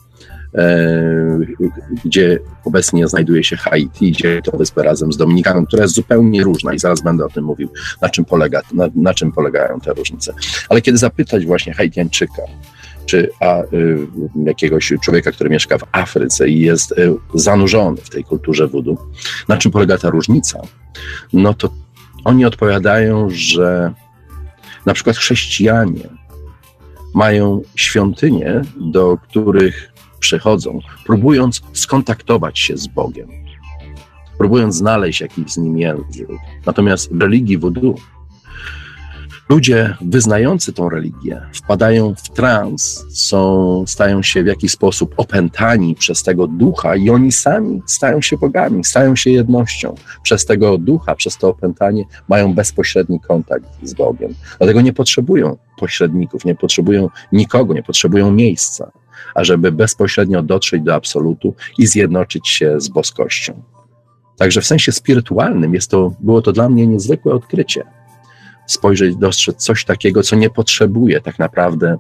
[2.04, 6.74] gdzie obecnie znajduje się Haiti, gdzie to wyspę razem z Dominikaną, która jest zupełnie różna
[6.74, 7.68] i zaraz będę o tym mówił,
[8.02, 10.34] na czym, polega, na, na czym polegają te różnice.
[10.68, 12.42] Ale kiedy zapytać właśnie Haitiańczyka,
[13.06, 14.06] czy a, y,
[14.44, 18.98] jakiegoś człowieka, który mieszka w Afryce i jest y, zanurzony w tej kulturze wudu,
[19.48, 20.60] na czym polega ta różnica,
[21.32, 21.70] no to
[22.24, 23.92] oni odpowiadają, że
[24.86, 26.08] na przykład chrześcijanie
[27.14, 29.89] mają świątynie, do których
[30.20, 33.28] przychodzą, próbując skontaktować się z Bogiem.
[34.38, 36.28] próbując znaleźć jakiś z nim język.
[36.66, 37.94] Natomiast w religii voodoo
[39.50, 46.22] ludzie wyznający tą religię wpadają w trans, są, stają się w jakiś sposób opętani przez
[46.22, 49.94] tego ducha i oni sami stają się bogami, stają się jednością.
[50.22, 54.34] Przez tego ducha, przez to opętanie mają bezpośredni kontakt z Bogiem.
[54.58, 58.90] Dlatego nie potrzebują pośredników, nie potrzebują nikogo, nie potrzebują miejsca,
[59.34, 63.62] ażeby bezpośrednio dotrzeć do absolutu i zjednoczyć się z boskością.
[64.38, 67.82] Także w sensie spirytualnym jest to, było to dla mnie niezwykłe odkrycie
[68.66, 71.98] spojrzeć, dostrzec coś takiego, co nie potrzebuje tak naprawdę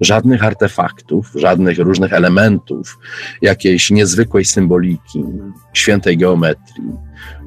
[0.00, 2.98] żadnych artefaktów, żadnych różnych elementów,
[3.42, 5.24] jakiejś niezwykłej symboliki,
[5.72, 6.92] świętej geometrii,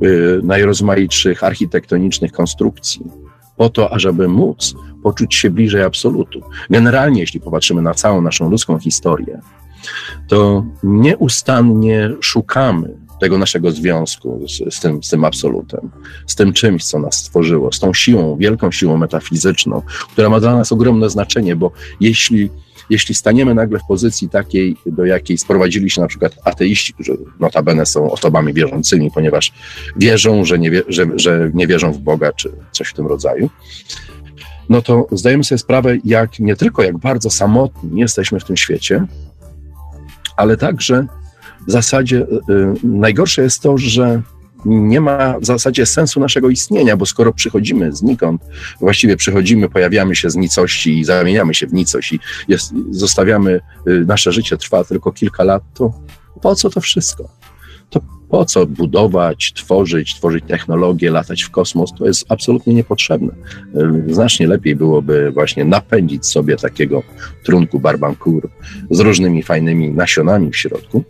[0.01, 3.01] yy, najrozmaitszych architektonicznych konstrukcji,
[3.57, 6.41] po to, ażeby móc poczuć się bliżej absolutu.
[6.69, 9.41] Generalnie, jeśli popatrzymy na całą naszą ludzką historię,
[10.27, 15.91] to nieustannie szukamy tego naszego związku z, z, tym, z tym absolutem,
[16.27, 20.55] z tym czymś, co nas stworzyło, z tą siłą, wielką siłą metafizyczną, która ma dla
[20.55, 22.49] nas ogromne znaczenie, bo jeśli
[22.89, 27.85] jeśli staniemy nagle w pozycji takiej, do jakiej sprowadzili się na przykład ateiści, którzy notabene
[27.85, 29.53] są osobami wierzącymi, ponieważ
[29.95, 33.49] wierzą, że nie, wie, że, że nie wierzą w Boga, czy coś w tym rodzaju,
[34.69, 39.05] no to zdajemy sobie sprawę, jak nie tylko jak bardzo samotni jesteśmy w tym świecie,
[40.37, 41.07] ale także
[41.67, 44.21] w zasadzie y, y, najgorsze jest to, że
[44.65, 48.41] nie ma w zasadzie sensu naszego istnienia, bo skoro przychodzimy znikąd,
[48.79, 54.05] właściwie przychodzimy, pojawiamy się z nicości i zamieniamy się w nicość i jest, zostawiamy, y,
[54.07, 55.93] nasze życie trwa tylko kilka lat, to
[56.41, 57.29] po co to wszystko?
[57.89, 61.93] To po co budować, tworzyć, tworzyć technologię, latać w kosmos?
[61.97, 63.35] To jest absolutnie niepotrzebne.
[64.07, 67.03] Znacznie lepiej byłoby właśnie napędzić sobie takiego
[67.43, 68.49] trunku barbankur
[68.91, 71.03] z różnymi fajnymi nasionami w środku,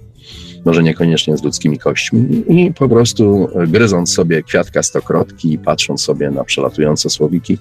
[0.66, 6.32] może niekoniecznie z ludzkimi kośćmi, i po prostu gryząc sobie kwiatka stokrotki i patrząc sobie
[6.32, 7.58] na przelatujące słowiki,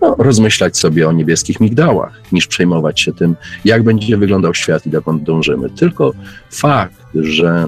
[0.00, 4.90] no, rozmyślać sobie o niebieskich migdałach, niż przejmować się tym, jak będzie wyglądał świat i
[4.90, 5.70] dokąd dążymy.
[5.70, 6.12] Tylko
[6.50, 7.66] fakt, że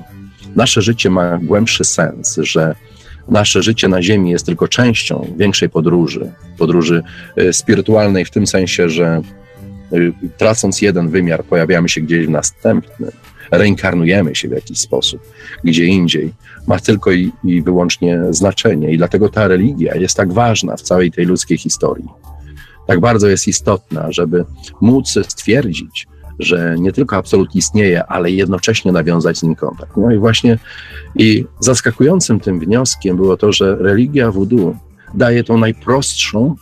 [0.57, 2.75] nasze życie ma głębszy sens, że
[3.29, 7.03] nasze życie na Ziemi jest tylko częścią większej podróży, podróży
[7.38, 9.22] y, spirytualnej w tym sensie, że
[9.92, 13.11] y, tracąc jeden wymiar, pojawiamy się gdzieś w następnym
[13.50, 15.20] reinkarnujemy się w jakiś sposób
[15.64, 16.32] gdzie indziej,
[16.66, 18.92] ma tylko i, i wyłącznie znaczenie.
[18.92, 22.09] I dlatego ta religia jest tak ważna w całej tej ludzkiej historii.
[22.87, 24.44] Tak bardzo jest istotna, żeby
[24.80, 26.06] móc stwierdzić,
[26.38, 29.96] że nie tylko absolut istnieje, ale jednocześnie nawiązać z nim kontakt.
[29.96, 30.59] No i właśnie
[31.16, 34.76] i zaskakującym tym wnioskiem było to, że religia voodoo
[35.14, 36.56] daje tą najprostszą,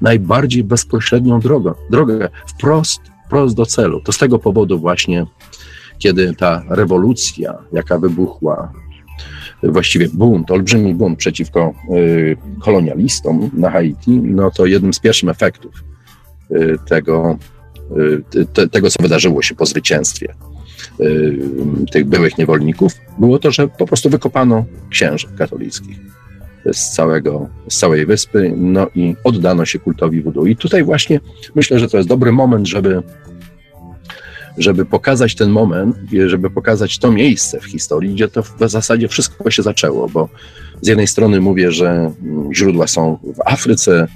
[0.00, 4.00] najbardziej bezpośrednią drogę, drogę wprost, wprost do celu.
[4.00, 5.26] To z tego powodu właśnie
[6.00, 8.72] kiedy ta rewolucja, jaka wybuchła,
[9.62, 15.84] właściwie bunt, olbrzymi bunt przeciwko y, kolonialistom na Haiti, no to jednym z pierwszych efektów
[16.50, 17.38] y, tego,
[18.34, 20.34] y, te, tego, co wydarzyło się po zwycięstwie
[21.92, 25.98] tych byłych niewolników, było to, że po prostu wykopano księży katolickich
[26.72, 30.46] z, całego, z całej wyspy, no i oddano się kultowi wudu.
[30.46, 31.20] I tutaj właśnie
[31.54, 33.02] myślę, że to jest dobry moment, żeby
[34.60, 35.96] żeby pokazać ten moment,
[36.26, 40.28] żeby pokazać to miejsce w historii, gdzie to w zasadzie wszystko się zaczęło, bo
[40.82, 44.06] z jednej strony mówię, że mm, źródła są w Afryce,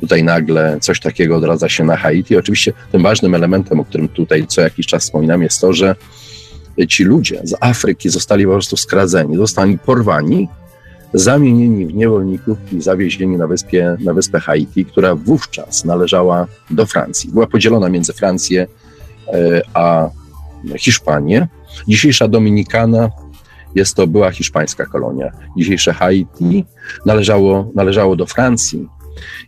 [0.00, 2.36] tutaj nagle coś takiego odradza się na Haiti.
[2.36, 5.94] Oczywiście tym ważnym elementem, o którym tutaj co jakiś czas wspominam, jest to, że
[6.88, 10.48] ci ludzie z Afryki zostali po prostu skradzeni, zostali porwani,
[11.14, 17.30] zamienieni w niewolników i zawiezieni na, wyspie, na wyspę Haiti, która wówczas należała do Francji.
[17.30, 18.66] Była podzielona między Francję
[19.74, 20.08] a
[20.78, 21.48] Hiszpanię.
[21.88, 23.10] Dzisiejsza Dominikana
[23.74, 25.30] jest to była hiszpańska kolonia.
[25.56, 26.64] Dzisiejsze Haiti
[27.06, 28.88] należało, należało do Francji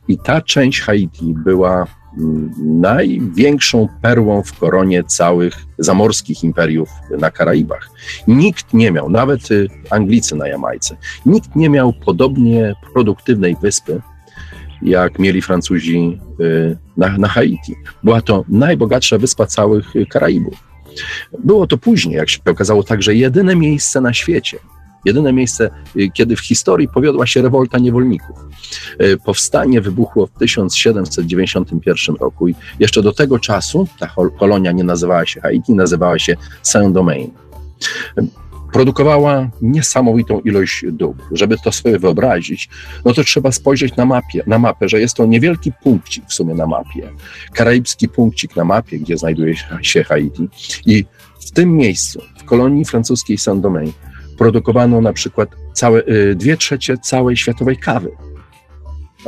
[0.08, 1.86] i ta część Haiti była
[2.18, 6.88] mm, największą perłą w koronie całych zamorskich imperiów
[7.18, 7.90] na Karaibach.
[8.28, 14.00] Nikt nie miał, nawet y, Anglicy na Jamajce, nikt nie miał podobnie produktywnej wyspy,
[14.82, 17.74] jak mieli Francuzi y, na, na Haiti.
[18.02, 20.54] Była to najbogatsza wyspa całych Karaibów.
[21.44, 24.58] Było to później, jak się okazało, także jedyne miejsce na świecie,
[25.04, 28.36] jedyne miejsce, y, kiedy w historii powiodła się rewolta niewolników.
[29.02, 35.26] Y, powstanie wybuchło w 1791 roku i jeszcze do tego czasu ta kolonia nie nazywała
[35.26, 37.48] się Haiti, nazywała się Saint-Domingue
[38.72, 41.22] produkowała niesamowitą ilość dóbr.
[41.32, 42.68] Żeby to sobie wyobrazić,
[43.04, 46.54] no to trzeba spojrzeć na, mapie, na mapę, że jest to niewielki punkcik w sumie
[46.54, 47.10] na mapie,
[47.54, 50.48] karaibski punkcik na mapie, gdzie znajduje się Haiti
[50.86, 51.04] i
[51.40, 53.92] w tym miejscu, w kolonii francuskiej Saint-Domingue,
[54.38, 58.10] produkowano na przykład całe, y, dwie trzecie całej światowej kawy.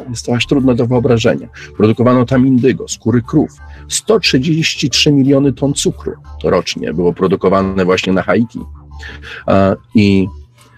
[0.09, 1.49] Jest to aż trudne do wyobrażenia.
[1.77, 3.51] Produkowano tam indygo, skóry krów.
[3.89, 6.13] 133 miliony ton cukru
[6.45, 8.59] rocznie było produkowane właśnie na Haiti.
[9.95, 10.29] I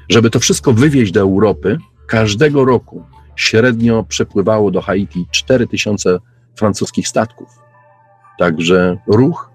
[0.09, 3.05] żeby to wszystko wywieźć do Europy, każdego roku
[3.37, 6.19] średnio przepływało do Haiti 4000
[6.57, 7.49] francuskich statków.
[8.39, 9.52] Także ruch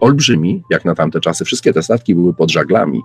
[0.00, 1.44] olbrzymi, jak na tamte czasy.
[1.44, 3.00] Wszystkie te statki były pod żaglami.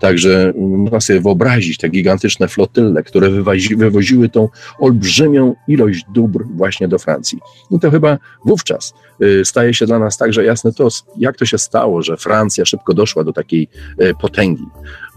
[0.00, 4.48] Także można sobie wyobrazić te gigantyczne flotyle, które wywozi, wywoziły tą
[4.78, 7.38] olbrzymią ilość dóbr właśnie do Francji.
[7.70, 11.58] I to chyba wówczas y, staje się dla nas także jasne to, jak to się
[11.58, 13.68] stało, że Francja szybko doszła do takiej
[14.02, 14.66] y, potęgi,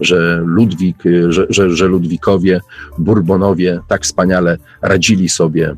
[0.00, 2.60] że Ludwik, y, że, że, że Ludwikowie,
[2.98, 5.76] Bourbonowie tak wspaniale radzili sobie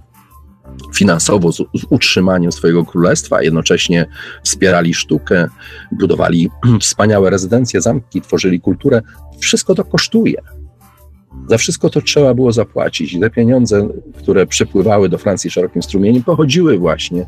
[0.94, 4.06] finansowo z, z utrzymaniem swojego królestwa, jednocześnie
[4.44, 5.48] wspierali sztukę,
[5.92, 6.50] budowali
[6.80, 9.02] wspaniałe rezydencje, zamki, tworzyli kulturę.
[9.40, 10.42] Wszystko to kosztuje.
[11.48, 13.12] Za wszystko to trzeba było zapłacić.
[13.12, 17.26] I te pieniądze, które przypływały do Francji szerokim strumieniem, pochodziły właśnie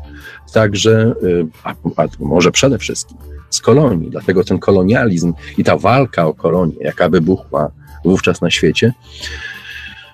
[0.53, 3.17] także, y, a, a może przede wszystkim,
[3.49, 4.09] z kolonii.
[4.09, 7.71] Dlatego ten kolonializm i ta walka o kolonię, jaka wybuchła
[8.05, 8.93] wówczas na świecie,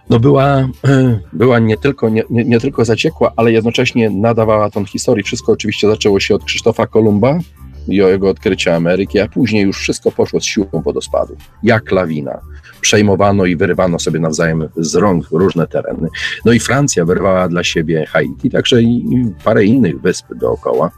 [0.10, 0.70] no była,
[1.34, 5.24] była nie, tylko, nie, nie, tylko zaciekła, ale jednocześnie nadawała tą historię.
[5.24, 7.40] Wszystko oczywiście zaczęło się od Krzysztofa Kolumba
[7.88, 12.40] i o jego odkrycia Ameryki, a później już wszystko poszło z siłą wodospadu, jak lawina.
[12.82, 16.08] Przejmowano i wyrywano sobie nawzajem z rąk różne tereny.
[16.46, 20.92] No i Francja wyrwała dla siebie Haiti, także i parę innych wysp dookoła,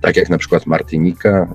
[0.00, 1.48] tak jak na przykład Martynika,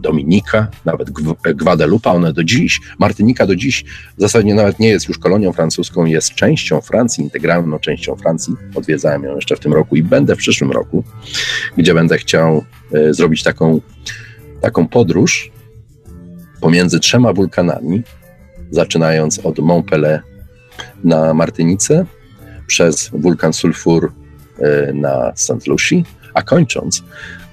[0.00, 1.10] Dominika, nawet
[1.54, 3.84] Guadalupe, one do dziś, Martynika do dziś
[4.16, 8.54] w zasadzie nawet nie jest już kolonią francuską, jest częścią Francji, integralną częścią Francji.
[8.74, 11.04] Odwiedzałem ją jeszcze w tym roku i będę w przyszłym roku,
[11.76, 13.80] gdzie będę chciał e, zrobić taką,
[14.60, 15.50] taką podróż
[16.60, 18.02] pomiędzy trzema wulkanami,
[18.70, 20.22] zaczynając od Montpellier
[21.04, 22.06] na Martynice,
[22.66, 24.12] przez wulkan Sulfur
[24.58, 25.66] e, na St.
[25.66, 26.02] Lucie,
[26.34, 27.02] a kończąc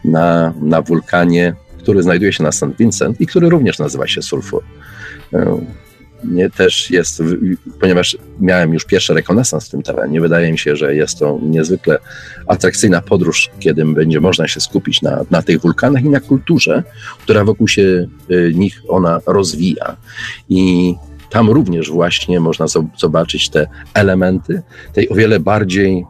[0.06, 1.56] na, na wulkanie
[1.88, 2.66] który znajduje się na St.
[2.80, 4.64] Vincent i który również nazywa się Sulfur.
[5.34, 5.62] E,
[6.24, 7.24] nie też jest,
[7.82, 12.00] ponieważ miałem już pierwszy rekonesans w tym terenie, wydaje mi się, że jest to niezwykle
[12.48, 16.84] atrakcyjna podróż, kiedy będzie można się skupić na, na tych wulkanach i na kulturze,
[17.20, 19.98] która wokół się e, nich ona rozwija.
[20.50, 20.96] I
[21.30, 22.66] tam również właśnie można
[22.98, 24.62] zobaczyć te elementy
[24.94, 26.06] tej o wiele bardziej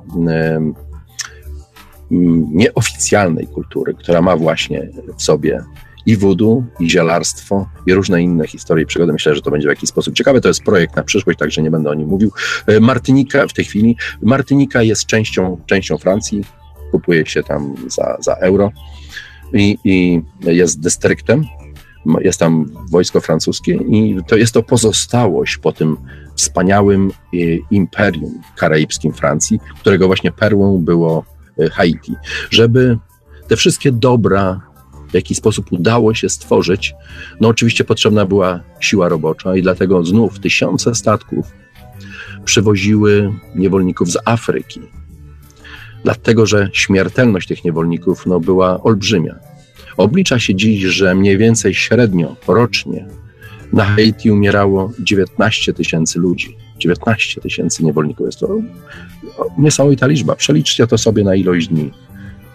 [2.09, 5.63] nieoficjalnej kultury, która ma właśnie w sobie
[6.07, 9.13] i voodoo, i zielarstwo, i różne inne historie i przygody.
[9.13, 10.41] Myślę, że to będzie w jakiś sposób ciekawe.
[10.41, 12.31] To jest projekt na przyszłość, także nie będę o nim mówił.
[12.67, 16.43] E, Martynika w tej chwili, Martynika jest częścią, częścią Francji,
[16.91, 18.71] kupuje się tam za, za euro
[19.53, 21.45] i, i jest dystryktem.
[22.21, 25.97] Jest tam wojsko francuskie i to jest to pozostałość po tym
[26.35, 27.37] wspaniałym e,
[27.71, 31.25] imperium karaibskim Francji, którego właśnie perłą było
[31.71, 32.15] Haiti,
[32.49, 32.97] żeby
[33.47, 34.61] te wszystkie dobra
[35.09, 36.93] w jakiś sposób udało się stworzyć,
[37.41, 41.45] no oczywiście potrzebna była siła robocza i dlatego znów tysiące statków
[42.45, 44.81] przywoziły niewolników z Afryki.
[46.03, 49.35] Dlatego, że śmiertelność tych niewolników no, była olbrzymia.
[49.97, 53.07] Oblicza się dziś, że mniej więcej średnio rocznie
[53.73, 56.57] na Haiti umierało 19 tysięcy ludzi.
[56.77, 58.25] 19 tysięcy niewolników.
[58.25, 58.57] Jest to
[59.57, 60.35] niesamowita liczba.
[60.35, 61.91] Przeliczcie to sobie na ilość dni.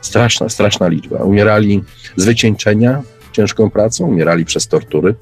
[0.00, 1.16] Straszna, straszna liczba.
[1.16, 1.82] Umierali
[2.16, 3.02] z wycieńczenia
[3.32, 5.14] ciężką pracą, umierali przez tortury,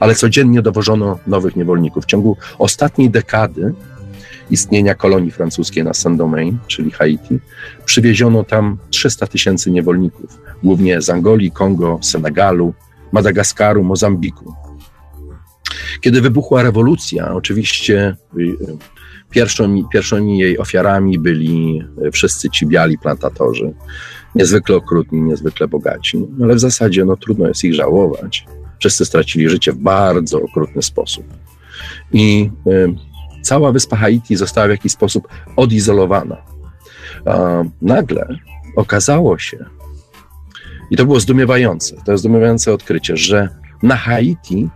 [0.00, 2.04] ale codziennie dowożono nowych niewolników.
[2.04, 3.74] W ciągu ostatniej dekady
[4.50, 7.40] istnienia kolonii francuskiej na Saint-Domingue, czyli Haiti,
[7.84, 12.74] przywieziono tam 300 tysięcy niewolników, głównie z Angolii, Kongo, Senegalu,
[13.12, 14.67] Madagaskaru, Mozambiku.
[16.00, 18.56] Kiedy wybuchła rewolucja, oczywiście y,
[19.30, 23.74] pierwszymi, pierwszymi jej ofiarami byli wszyscy ci biali plantatorzy,
[24.34, 28.46] niezwykle okrutni, niezwykle bogaci, no, ale w zasadzie no, trudno jest ich żałować.
[28.78, 31.24] Wszyscy stracili życie w bardzo okrutny sposób.
[32.12, 32.94] I y,
[33.42, 36.36] cała wyspa Haiti została w jakiś sposób odizolowana.
[37.26, 38.38] A nagle
[38.76, 39.64] okazało się,
[40.90, 43.48] i to było zdumiewające, to jest zdumiewające odkrycie, że
[43.82, 44.68] na Haiti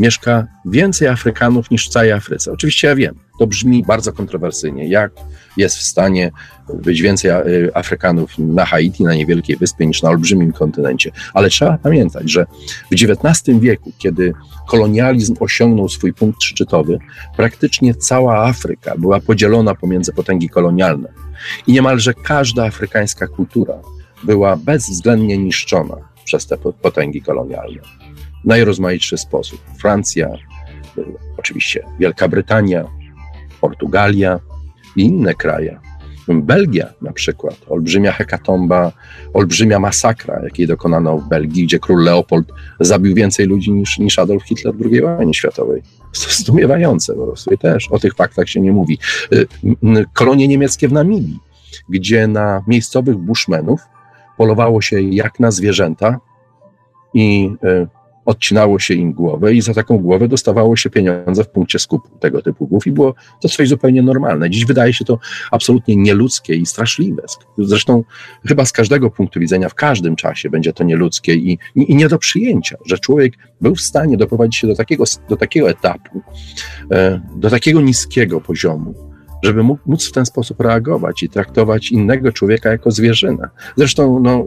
[0.00, 2.52] mieszka więcej Afrykanów niż w całej Afryce.
[2.52, 4.88] Oczywiście ja wiem, to brzmi bardzo kontrowersyjnie.
[4.88, 5.12] Jak
[5.56, 6.30] jest w stanie
[6.74, 7.44] być więcej e,
[7.74, 11.10] Afrykanów na Haiti, na niewielkiej wyspie, niż na olbrzymim kontynencie?
[11.34, 12.46] Ale trzeba pamiętać, że
[12.90, 14.32] w XIX wieku, kiedy
[14.68, 16.98] kolonializm osiągnął swój punkt szczytowy,
[17.36, 21.08] praktycznie cała Afryka była podzielona pomiędzy potęgi kolonialne
[21.66, 23.74] i niemalże każda afrykańska kultura
[24.24, 27.80] była bezwzględnie niszczona przez te potęgi kolonialne.
[28.44, 29.60] Najrozmaitszy sposób.
[29.78, 30.30] Francja,
[31.36, 32.84] oczywiście Wielka Brytania,
[33.60, 34.40] Portugalia
[34.96, 35.78] i inne kraje.
[36.34, 38.92] Belgia na przykład, olbrzymia hekatomba,
[39.34, 44.44] olbrzymia masakra, jakiej dokonano w Belgii, gdzie król Leopold zabił więcej ludzi niż, niż Adolf
[44.44, 45.82] Hitler w II wojnie światowej.
[46.12, 48.98] Zdumiewające po prostu i też o tych faktach się nie mówi.
[49.32, 49.46] Y,
[50.12, 51.38] kolonie niemieckie w Namibii,
[51.88, 53.80] gdzie na miejscowych bushmenów
[54.36, 56.20] polowało się jak na zwierzęta
[57.14, 57.97] i y,
[58.28, 62.42] odcinało się im głowę i za taką głowę dostawało się pieniądze w punkcie skupu tego
[62.42, 64.50] typu głów i było to coś zupełnie normalne.
[64.50, 65.18] Dziś wydaje się to
[65.50, 67.22] absolutnie nieludzkie i straszliwe.
[67.58, 68.04] Zresztą
[68.48, 72.08] chyba z każdego punktu widzenia, w każdym czasie będzie to nieludzkie i, i, i nie
[72.08, 76.22] do przyjęcia, że człowiek był w stanie doprowadzić się do takiego, do takiego etapu,
[76.92, 78.94] e, do takiego niskiego poziomu,
[79.42, 83.48] żeby móc w ten sposób reagować i traktować innego człowieka jako zwierzynę.
[83.76, 84.46] Zresztą no,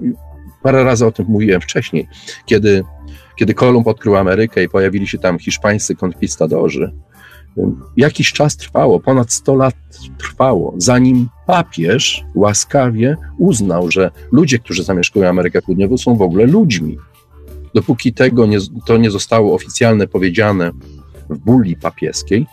[0.64, 2.08] parę razy o tym mówiłem wcześniej,
[2.46, 2.84] kiedy
[3.42, 6.92] kiedy Kolumb odkrył Amerykę i pojawili się tam hiszpańscy konkwistadorzy,
[7.98, 9.76] jakiś czas trwało, ponad 100 lat
[10.18, 16.98] trwało, zanim papież łaskawie uznał, że ludzie, którzy zamieszkują Amerykę Południową, są w ogóle ludźmi.
[17.74, 20.72] Dopóki tego nie, to nie zostało oficjalnie powiedziane
[21.30, 22.48] w bulli papieskiej,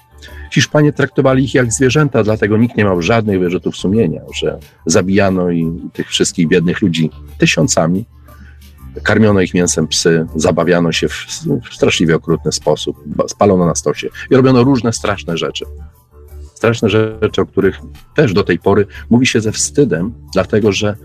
[0.51, 5.73] Hiszpanie traktowali ich jak zwierzęta, dlatego nikt nie miał żadnych wyrzutów sumienia, że zabijano i
[5.93, 8.05] tych wszystkich biednych ludzi tysiącami,
[9.03, 11.27] karmiono ich mięsem psy, zabawiano się w,
[11.71, 15.65] w straszliwie okrutny sposób, spalono na stosie i robiono różne straszne rzeczy.
[16.55, 17.81] Straszne rzeczy, o których
[18.15, 20.97] też do tej pory mówi się ze wstydem, dlatego że,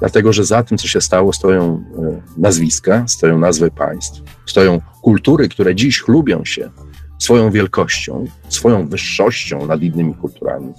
[0.00, 5.48] dlatego że za tym, co się stało, stoją e, nazwiska, stoją nazwy państw, stoją kultury,
[5.48, 6.70] które dziś chlubią się
[7.18, 10.72] swoją wielkością, swoją wyższością nad innymi kulturami.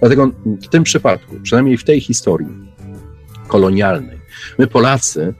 [0.00, 0.30] Dlatego
[0.62, 2.48] w tym przypadku, przynajmniej w tej historii
[3.48, 4.18] kolonialnej,
[4.58, 5.34] my Polacy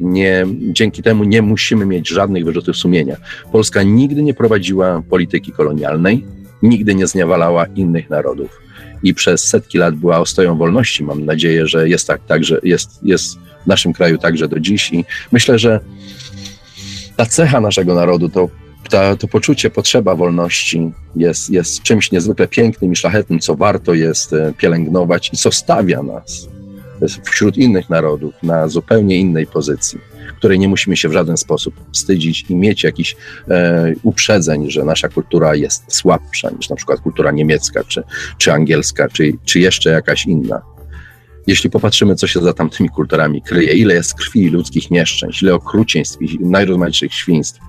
[0.00, 3.16] nie, dzięki temu nie musimy mieć żadnych wyrzutów sumienia.
[3.52, 6.24] Polska nigdy nie prowadziła polityki kolonialnej,
[6.62, 8.60] nigdy nie zniewalała innych narodów
[9.02, 11.04] i przez setki lat była ostoją wolności.
[11.04, 14.92] Mam nadzieję, że jest tak, tak że jest, jest w naszym kraju także do dziś
[14.92, 15.80] i myślę, że
[17.16, 18.48] ta cecha naszego narodu, to,
[18.90, 24.32] ta, to poczucie, potrzeba wolności jest, jest czymś niezwykle pięknym i szlachetnym, co warto jest
[24.32, 26.48] e, pielęgnować i co stawia nas
[27.24, 29.98] wśród innych narodów na zupełnie innej pozycji,
[30.38, 33.16] której nie musimy się w żaden sposób wstydzić i mieć jakichś
[33.48, 38.02] e, uprzedzeń, że nasza kultura jest słabsza niż na przykład kultura niemiecka, czy,
[38.38, 40.62] czy angielska, czy, czy jeszcze jakaś inna.
[41.46, 46.22] Jeśli popatrzymy, co się za tamtymi kulturami kryje, ile jest krwi ludzkich nieszczęść, ile okrucieństw
[46.22, 47.60] i najrozmaitszych świństw,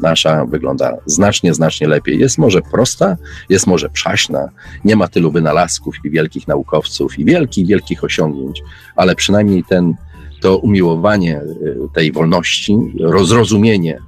[0.00, 2.18] nasza wygląda znacznie, znacznie lepiej.
[2.18, 3.16] Jest może prosta,
[3.48, 4.48] jest może przaśna,
[4.84, 8.62] nie ma tylu wynalazków i wielkich naukowców i wielkich, wielkich osiągnięć,
[8.96, 9.94] ale przynajmniej ten,
[10.40, 13.98] to umiłowanie y, tej wolności, rozrozumienie,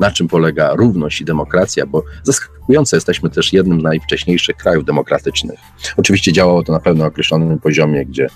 [0.00, 5.58] na czym polega równość i demokracja, bo zaskakujące jesteśmy też jednym z najwcześniejszych krajów demokratycznych.
[5.96, 8.28] Oczywiście działało to na pewno określonym poziomie, gdzie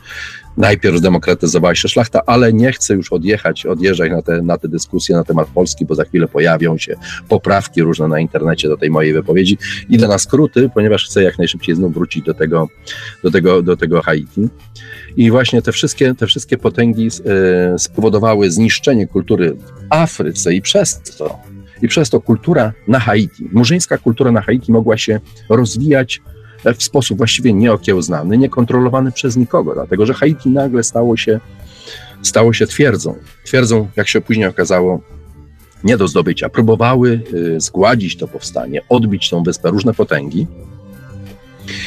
[0.56, 5.16] najpierw zdemokratyzowała się szlachta, ale nie chcę już odjechać, odjeżdżać na te, na te dyskusje
[5.16, 6.96] na temat Polski, bo za chwilę pojawią się
[7.28, 9.58] poprawki różne na internecie do tej mojej wypowiedzi.
[9.88, 12.68] Idę na skróty, ponieważ chcę jak najszybciej znów wrócić do tego,
[13.22, 14.48] do tego, do tego Haiti.
[15.16, 21.02] I właśnie te wszystkie, te wszystkie potęgi e, spowodowały zniszczenie kultury w Afryce i przez
[21.18, 21.38] to,
[21.82, 26.20] i przez to kultura na Haiti, murzyńska kultura na Haiti mogła się rozwijać
[26.74, 31.40] w sposób właściwie nieokiełznany, niekontrolowany przez nikogo, dlatego że Haiti nagle stało się,
[32.22, 33.14] stało się twierdzą.
[33.44, 35.00] Twierdzą, jak się później okazało,
[35.84, 36.48] nie do zdobycia.
[36.48, 40.46] Próbowały y, zgładzić to powstanie, odbić tą wyspę różne potęgi.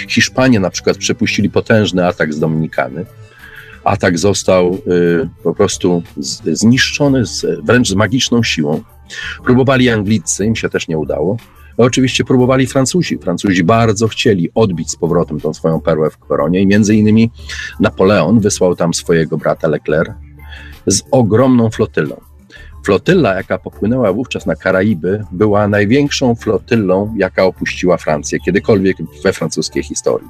[0.07, 3.05] Hiszpanie na przykład przepuścili potężny atak z Dominikany.
[3.83, 6.03] Atak został y, po prostu
[6.45, 8.83] zniszczony z, wręcz z magiczną siłą.
[9.43, 11.37] Próbowali Anglicy, im się też nie udało.
[11.79, 13.17] Oczywiście próbowali Francuzi.
[13.17, 17.31] Francuzi bardzo chcieli odbić z powrotem tą swoją perłę w koronie i między innymi
[17.79, 20.11] Napoleon wysłał tam swojego brata Leclerc
[20.87, 22.21] z ogromną flotylą.
[22.85, 29.83] Flotylla, jaka popłynęła wówczas na Karaiby, była największą flotylą, jaka opuściła Francję kiedykolwiek we francuskiej
[29.83, 30.29] historii.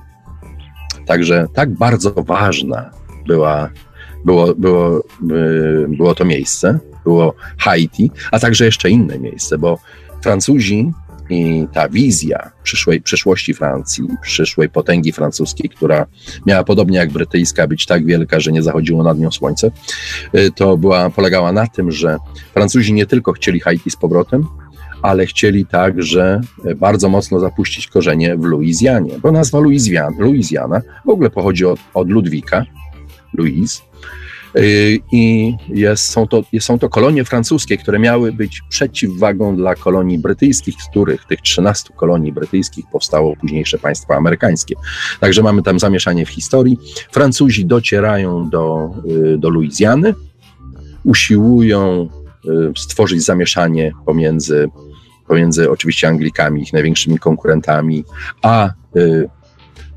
[1.05, 2.91] Także tak bardzo ważna
[3.27, 3.69] była,
[4.25, 9.79] było, było, y, było to miejsce, było Haiti, a także jeszcze inne miejsce, bo
[10.21, 10.91] Francuzi
[11.29, 16.05] i ta wizja przyszłej, przyszłości Francji, przyszłej potęgi francuskiej, która
[16.45, 19.71] miała podobnie jak brytyjska być tak wielka, że nie zachodziło nad nią słońce,
[20.35, 22.17] y, to była, polegała na tym, że
[22.53, 24.47] Francuzi nie tylko chcieli Haiti z powrotem,
[25.01, 26.41] ale chcieli także
[26.75, 32.65] bardzo mocno zapuścić korzenie w Luizjanie, bo nazwa Luizjana, w ogóle pochodzi od, od Ludwika,
[33.33, 33.88] Louise, Y,
[35.11, 40.75] I jest, są, to, są to kolonie francuskie, które miały być przeciwwagą dla kolonii brytyjskich,
[40.81, 44.75] z których tych 13 kolonii brytyjskich powstało późniejsze państwa amerykańskie.
[45.19, 46.79] Także mamy tam zamieszanie w historii.
[47.11, 48.89] Francuzi docierają do,
[49.33, 50.13] y, do Luizjany,
[51.03, 52.09] usiłują
[52.45, 54.69] y, stworzyć zamieszanie pomiędzy,
[55.27, 58.03] pomiędzy oczywiście Anglikami, ich największymi konkurentami,
[58.41, 58.69] a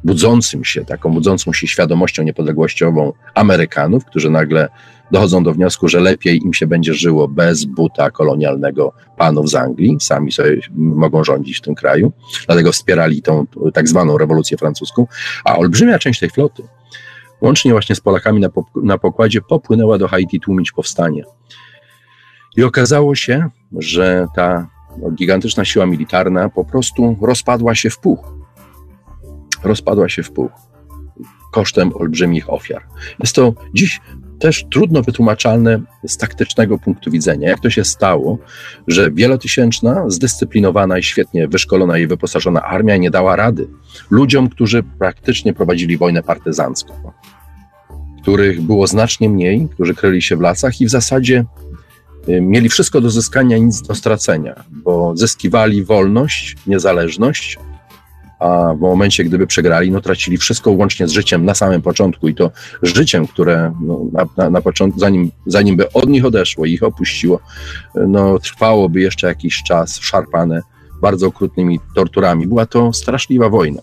[0.05, 4.69] budzącym się, taką budzącą się świadomością niepodległościową Amerykanów, którzy nagle
[5.11, 9.97] dochodzą do wniosku, że lepiej im się będzie żyło bez buta kolonialnego panów z Anglii,
[10.01, 12.13] sami sobie mogą rządzić w tym kraju,
[12.47, 15.07] dlatego wspierali tą tak zwaną rewolucję francuską,
[15.45, 16.63] a olbrzymia część tej floty,
[17.41, 18.49] łącznie właśnie z Polakami na,
[18.83, 21.25] na pokładzie, popłynęła do Haiti tłumić powstanie.
[22.57, 23.49] I okazało się,
[23.79, 24.69] że ta
[25.15, 28.42] gigantyczna siła militarna po prostu rozpadła się w puch
[29.65, 30.51] rozpadła się w pół
[31.53, 32.83] kosztem olbrzymich ofiar.
[33.19, 34.01] Jest to dziś
[34.39, 37.49] też trudno wytłumaczalne z taktycznego punktu widzenia.
[37.49, 38.39] Jak to się stało,
[38.89, 43.69] że wielotysięczna, zdyscyplinowana i świetnie wyszkolona i wyposażona armia nie dała rady
[44.11, 46.95] ludziom, którzy praktycznie prowadzili wojnę partyzancką,
[48.23, 51.45] których było znacznie mniej, którzy kryli się w lasach i w zasadzie
[52.29, 57.59] y, mieli wszystko do zyskania, nic do stracenia, bo zyskiwali wolność, niezależność,
[58.43, 62.35] a w momencie, gdyby przegrali, no tracili wszystko łącznie z życiem na samym początku i
[62.35, 62.51] to
[62.83, 66.83] życiem, które no, na, na, na początku, zanim, zanim by od nich odeszło i ich
[66.83, 67.41] opuściło,
[67.95, 70.63] no trwałoby jeszcze jakiś czas szarpane
[71.03, 72.47] bardzo okrutnymi torturami.
[72.47, 73.83] Była to straszliwa wojna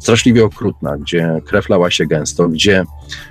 [0.00, 2.84] straszliwie okrutna, gdzie krew lała się gęsto, gdzie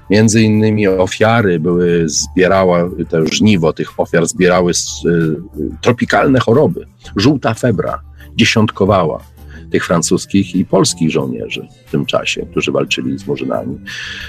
[0.10, 5.36] między innymi ofiary były, zbierała, to żniwo tych ofiar zbierały y,
[5.82, 6.86] tropikalne choroby.
[7.16, 8.02] Żółta febra
[8.36, 9.24] dziesiątkowała
[9.72, 13.80] tych francuskich i polskich żołnierzy w tym czasie, którzy walczyli z Murzynami.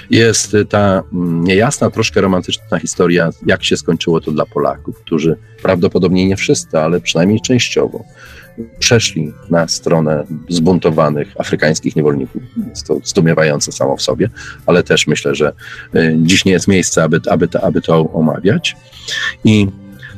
[0.09, 6.27] Jest ta mm, niejasna, troszkę romantyczna historia, jak się skończyło to dla Polaków, którzy prawdopodobnie
[6.27, 8.03] nie wszyscy, ale przynajmniej częściowo
[8.79, 12.41] przeszli na stronę zbuntowanych afrykańskich niewolników.
[12.69, 14.29] Jest to zdumiewające samo w sobie,
[14.65, 15.53] ale też myślę, że
[15.95, 18.77] y, dziś nie jest miejsce, aby, aby, aby to omawiać.
[19.43, 19.67] I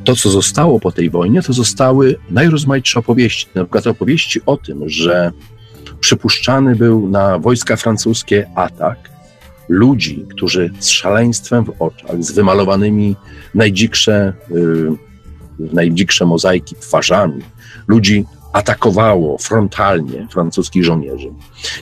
[0.04, 3.48] to, co zostało po tej wojnie, to zostały najrozmaitsze opowieści.
[3.56, 5.32] Na przykład opowieści o tym, że
[6.00, 9.14] przypuszczany był na wojska francuskie atak
[9.70, 13.16] ludzi, którzy z szaleństwem w oczach, z wymalowanymi
[13.56, 14.98] najdziksze, yy,
[15.60, 17.42] najdziksze mozaiki twarzami,
[17.88, 21.30] ludzi atakowało frontalnie francuskich żołnierzy.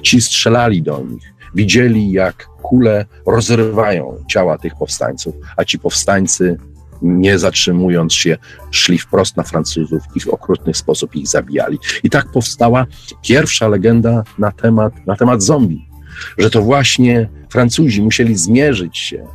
[0.02, 6.58] Ci strzelali do nich, widzieli jak kule rozrywają ciała tych powstańców, a ci powstańcy
[7.02, 8.38] nie zatrzymując się,
[8.72, 11.80] szli wprost na Francuzów i w okrutny sposób ich zabijali.
[12.04, 12.86] I tak powstała
[13.22, 15.88] pierwsza legenda na temat, na temat zombie,
[16.38, 19.26] że to właśnie Francuzi musieli zmierzyć się e,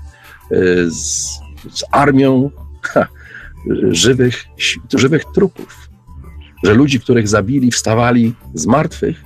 [0.90, 1.28] z,
[1.72, 2.50] z armią
[2.82, 3.06] ha,
[3.90, 4.44] żywych,
[4.94, 5.88] żywych trupów,
[6.64, 9.24] że ludzi, których zabili, wstawali z martwych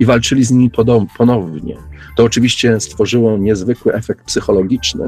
[0.00, 0.70] i walczyli z nimi
[1.18, 1.76] ponownie.
[2.16, 5.06] To oczywiście stworzyło niezwykły efekt psychologiczny,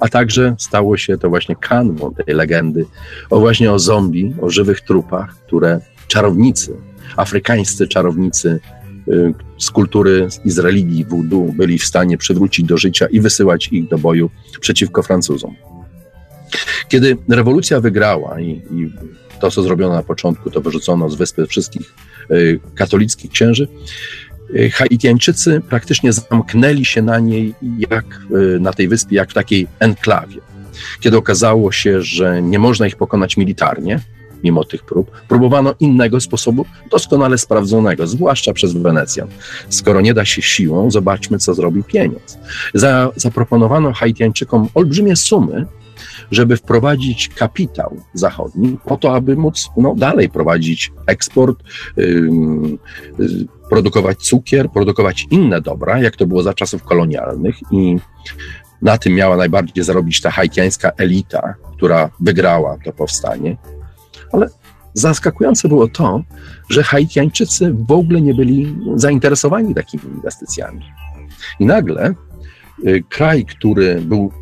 [0.00, 2.86] a także stało się to właśnie kanwą tej legendy
[3.30, 6.76] o właśnie o zombie, o żywych trupach, które czarownicy,
[7.16, 8.60] afrykańscy czarownicy
[9.08, 13.68] y, z kultury i z religii voodoo byli w stanie przywrócić do życia i wysyłać
[13.68, 14.30] ich do boju
[14.60, 15.54] przeciwko Francuzom.
[16.88, 18.92] Kiedy rewolucja wygrała i, i
[19.40, 21.94] to, co zrobiono na początku, to wyrzucono z wyspy wszystkich
[22.30, 23.68] y, katolickich księży,
[24.54, 27.54] Y, Haitiańczycy praktycznie zamknęli się na niej,
[27.90, 30.40] jak y, na tej wyspie, jak w takiej enklawie.
[31.00, 34.00] Kiedy okazało się, że nie można ich pokonać militarnie,
[34.44, 39.28] mimo tych prób, próbowano innego sposobu, doskonale sprawdzonego, zwłaszcza przez Wenecjan.
[39.68, 42.38] Skoro nie da się siłą, zobaczmy, co zrobi pieniądz.
[42.74, 45.66] Za, zaproponowano Haitiańczykom olbrzymie sumy,
[46.30, 51.58] żeby wprowadzić kapitał zachodni, po to, aby móc no, dalej prowadzić eksport,
[51.96, 57.96] yy, produkować cukier, produkować inne dobra, jak to było za czasów kolonialnych i
[58.82, 63.56] na tym miała najbardziej zarobić ta haitiańska elita, która wygrała to powstanie.
[64.32, 64.48] Ale
[64.94, 66.22] zaskakujące było to,
[66.70, 70.80] że Haitiańczycy w ogóle nie byli zainteresowani takimi inwestycjami.
[71.60, 72.14] I nagle
[72.86, 74.32] y, kraj, który był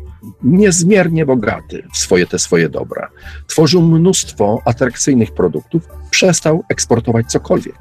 [0.43, 3.09] niezmiernie bogaty w swoje te swoje dobra,
[3.47, 7.75] tworzył mnóstwo atrakcyjnych produktów, przestał eksportować cokolwiek.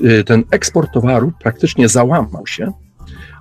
[0.00, 2.72] Y, ten eksport towaru praktycznie załamał się,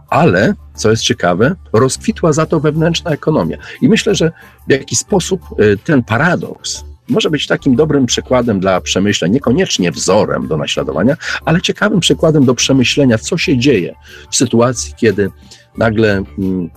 [0.10, 3.58] ale, co jest ciekawe, rozkwitła za to wewnętrzna ekonomia.
[3.82, 4.32] I myślę, że
[4.68, 10.48] w jakiś sposób y, ten paradoks może być takim dobrym przykładem dla przemyśleń, niekoniecznie wzorem
[10.48, 13.96] do naśladowania, ale ciekawym przykładem do przemyślenia, co się dzieje
[14.32, 15.32] w sytuacji, kiedy
[15.78, 16.70] nagle mm,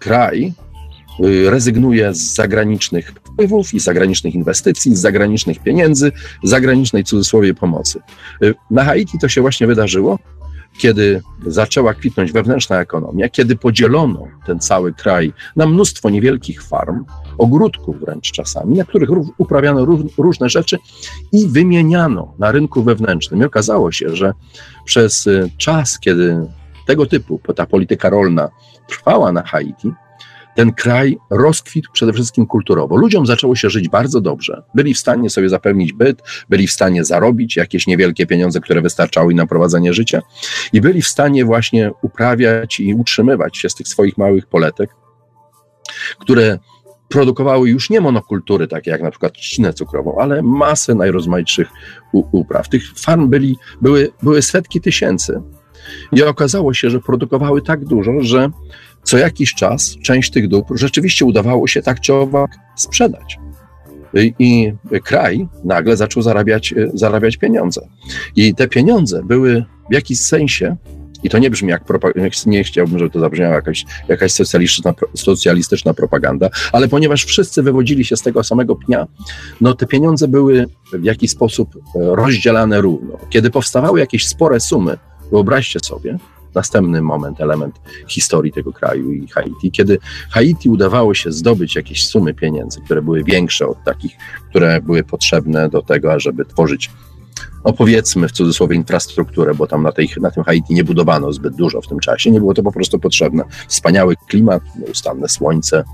[0.00, 0.52] kraj
[1.24, 8.00] y, rezygnuje z zagranicznych wpływów i zagranicznych inwestycji, z zagranicznych pieniędzy, zagranicznej cudzysłowie pomocy.
[8.42, 10.18] Y, na Haiti to się właśnie wydarzyło,
[10.78, 17.04] kiedy zaczęła kwitnąć wewnętrzna ekonomia, kiedy podzielono ten cały kraj na mnóstwo niewielkich farm,
[17.38, 19.86] ogródków wręcz czasami, na których uprawiano
[20.18, 20.78] różne rzeczy
[21.32, 23.40] i wymieniano na rynku wewnętrznym.
[23.40, 24.32] I okazało się, że
[24.84, 26.46] przez y, czas, kiedy
[26.86, 28.48] tego typu ta polityka rolna
[28.90, 29.92] trwała na Haiti,
[30.56, 32.96] ten kraj rozkwitł przede wszystkim kulturowo.
[32.96, 34.62] Ludziom zaczęło się żyć bardzo dobrze.
[34.74, 39.34] Byli w stanie sobie zapewnić byt, byli w stanie zarobić jakieś niewielkie pieniądze, które wystarczały
[39.34, 40.22] na prowadzenie życia
[40.72, 44.90] i byli w stanie właśnie uprawiać i utrzymywać się z tych swoich małych poletek,
[46.18, 46.58] które
[47.08, 51.68] produkowały już nie monokultury, takie jak na przykład trzcinę cukrową, ale masę najrozmaitszych
[52.12, 52.68] upraw.
[52.68, 55.42] Tych farm byli, były, były setki tysięcy.
[56.12, 58.50] I okazało się, że produkowały tak dużo, że
[59.02, 63.38] co jakiś czas część tych dóbr rzeczywiście udawało się tak czy owak sprzedać.
[64.38, 64.72] I,
[65.04, 67.88] kraj nagle zaczął zarabiać, zarabiać pieniądze.
[68.36, 70.76] I te pieniądze były w jakiś sensie
[71.22, 71.82] i to nie brzmi jak,
[72.46, 78.16] nie chciałbym, żeby to zabrzmiała jakaś, jakaś socjalistyczna, socjalistyczna propaganda, ale ponieważ wszyscy wywodzili się
[78.16, 79.06] z tego samego pnia,
[79.60, 81.80] no te pieniądze były w jakiś sposób e,
[82.16, 83.18] rozdzielane równo.
[83.30, 84.98] Kiedy powstawały jakieś spore sumy,
[85.32, 86.18] wyobraźcie sobie,
[86.54, 89.98] następny moment, element historii tego kraju i Haiti, kiedy
[90.30, 94.12] Haiti udawało się zdobyć jakieś sumy pieniędzy, które były większe od takich,
[94.50, 96.90] które były potrzebne do tego, ażeby tworzyć
[97.64, 101.54] no powiedzmy w cudzysłowie infrastrukturę, bo tam na, tej, na tym Haiti nie budowano zbyt
[101.54, 103.44] dużo w tym czasie, nie było to po prostu potrzebne.
[103.68, 105.84] Wspaniały klimat, nieustanne słońce,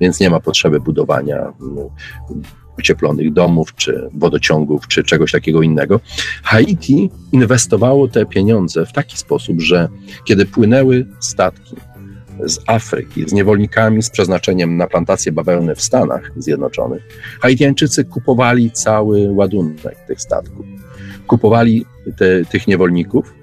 [0.00, 1.90] więc nie ma potrzeby budowania no,
[2.78, 6.00] ocieplonych domów, czy wodociągów, czy czegoś takiego innego.
[6.42, 9.88] Haiti inwestowało te pieniądze w taki sposób, że
[10.24, 11.76] kiedy płynęły statki
[12.44, 17.02] z Afryki, z niewolnikami z przeznaczeniem na plantację bawełny w Stanach Zjednoczonych,
[17.40, 20.66] Haitiańczycy kupowali cały ładunek tych statków
[21.28, 23.34] kupowali te, tych niewolników,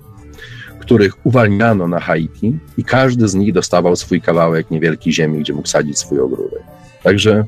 [0.80, 5.68] których uwalniano na Haiti i każdy z nich dostawał swój kawałek niewielkiej ziemi, gdzie mógł
[5.68, 6.62] sadzić swój ogródek.
[7.04, 7.46] Także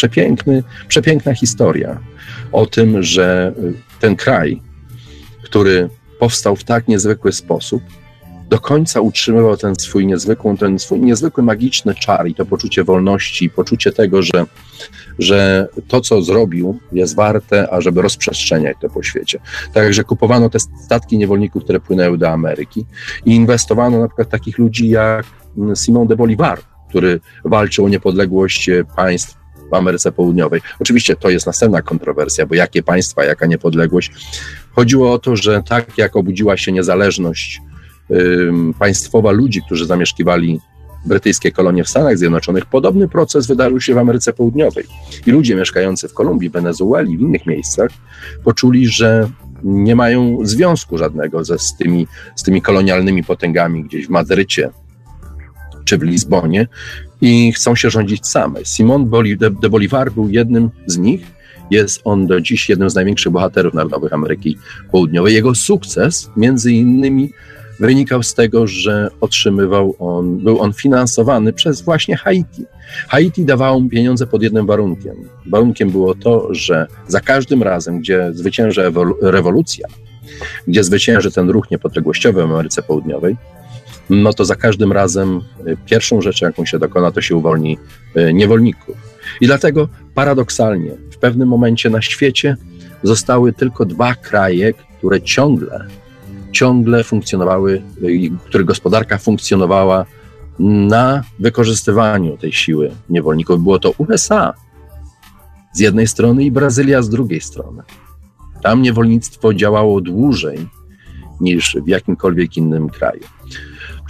[0.00, 2.00] przepiękny, przepiękna historia
[2.52, 3.52] o tym, że
[4.00, 4.60] ten kraj,
[5.42, 5.88] który
[6.18, 7.82] powstał w tak niezwykły sposób,
[8.48, 13.50] do końca utrzymywał ten swój niezwykły, ten swój niezwykły magiczny czar i to poczucie wolności,
[13.50, 14.46] poczucie tego, że,
[15.18, 19.40] że to, co zrobił, jest warte, ażeby rozprzestrzeniać to po świecie.
[19.72, 22.86] Także kupowano te statki niewolników, które płynęły do Ameryki
[23.24, 25.26] i inwestowano na przykład takich ludzi jak
[25.74, 29.39] Simon de Bolivar, który walczył o niepodległość państw
[29.70, 30.60] w Ameryce Południowej.
[30.80, 34.12] Oczywiście to jest następna kontrowersja, bo jakie państwa, jaka niepodległość.
[34.72, 37.60] Chodziło o to, że tak jak obudziła się niezależność
[38.78, 40.60] państwowa ludzi, którzy zamieszkiwali
[41.06, 44.84] brytyjskie kolonie w Stanach Zjednoczonych, podobny proces wydarzył się w Ameryce Południowej.
[45.26, 47.90] I ludzie mieszkający w Kolumbii, Wenezueli, w innych miejscach
[48.44, 49.30] poczuli, że
[49.62, 52.06] nie mają związku żadnego ze, z, tymi,
[52.36, 54.70] z tymi kolonialnymi potęgami gdzieś w Madrycie
[55.84, 56.68] czy w Lizbonie
[57.20, 58.64] i chcą się rządzić same.
[58.64, 59.10] Simon
[59.60, 61.26] de Bolivar był jednym z nich.
[61.70, 64.58] Jest on do dziś jednym z największych bohaterów narodowych Ameryki
[64.92, 65.34] Południowej.
[65.34, 67.32] Jego sukces, między innymi,
[67.80, 72.64] wynikał z tego, że otrzymywał on, był on finansowany przez właśnie Haiti.
[73.08, 75.16] Haiti dawało mu pieniądze pod jednym warunkiem.
[75.46, 78.92] Warunkiem było to, że za każdym razem, gdzie zwycięży
[79.22, 79.88] rewolucja,
[80.66, 83.36] gdzie zwycięży ten ruch niepodległościowy w Ameryce Południowej,
[84.10, 87.78] no to za każdym razem y, pierwszą rzeczą, jaką się dokona, to się uwolni
[88.16, 88.96] y, niewolników.
[89.40, 92.56] I dlatego paradoksalnie w pewnym momencie na świecie
[93.02, 95.86] zostały tylko dwa kraje, które ciągle
[96.52, 97.82] ciągle funkcjonowały,
[98.44, 100.06] których gospodarka funkcjonowała
[100.58, 103.62] na wykorzystywaniu tej siły niewolników.
[103.62, 104.54] Było to USA
[105.72, 107.82] z jednej strony i Brazylia z drugiej strony.
[108.62, 110.68] Tam niewolnictwo działało dłużej
[111.40, 113.22] niż w jakimkolwiek innym kraju.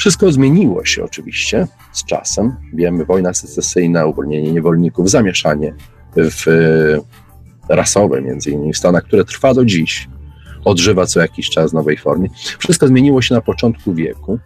[0.00, 2.56] Wszystko zmieniło się oczywiście z czasem.
[2.72, 5.74] Wiemy, wojna secesyjna, uwolnienie niewolników, zamieszanie
[6.16, 6.44] w
[7.68, 10.08] rasowe, między innymi w Stanach, które trwa do dziś
[10.64, 12.28] odżywa co jakiś czas w nowej formie.
[12.58, 14.38] Wszystko zmieniło się na początku wieku.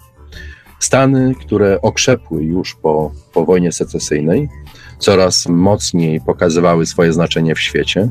[0.81, 4.49] Stany, które okrzepły już po, po wojnie secesyjnej,
[4.99, 8.11] coraz mocniej pokazywały swoje znaczenie w świecie,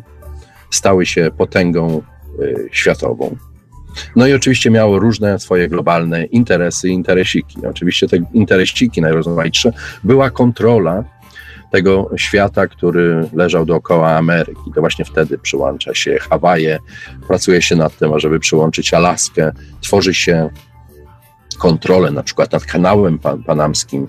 [0.72, 2.02] stały się potęgą
[2.41, 3.36] y, światową.
[4.16, 7.68] No i oczywiście miało różne swoje globalne interesy i interesiki.
[7.68, 9.74] Oczywiście te interesiki najrozmaitsze
[10.04, 11.04] była kontrola
[11.72, 14.72] tego świata, który leżał dookoła Ameryki.
[14.76, 16.80] To właśnie wtedy przyłącza się Hawaje,
[17.28, 20.50] pracuje się nad tym, ażeby przyłączyć Alaskę, tworzy się
[21.60, 24.08] kontrolę, na przykład nad kanałem pan, panamskim.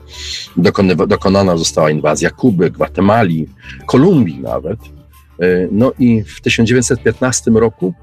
[1.06, 3.48] dokonana została inwazja Kuby, Gwatemali,
[3.86, 4.78] Kolumbii nawet.
[5.40, 7.94] E, no i w 1915 roku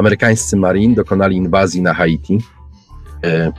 [0.00, 2.38] amerykańscy Marine dokonali inwazji na Haiti.
[3.24, 3.52] E,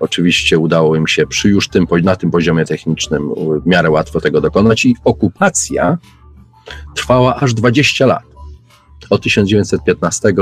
[0.00, 3.30] oczywiście udało im się przy już tym, na tym poziomie technicznym
[3.64, 5.98] w miarę łatwo tego dokonać i okupacja
[6.94, 8.22] trwała aż 20 lat.
[9.10, 10.32] Od 1915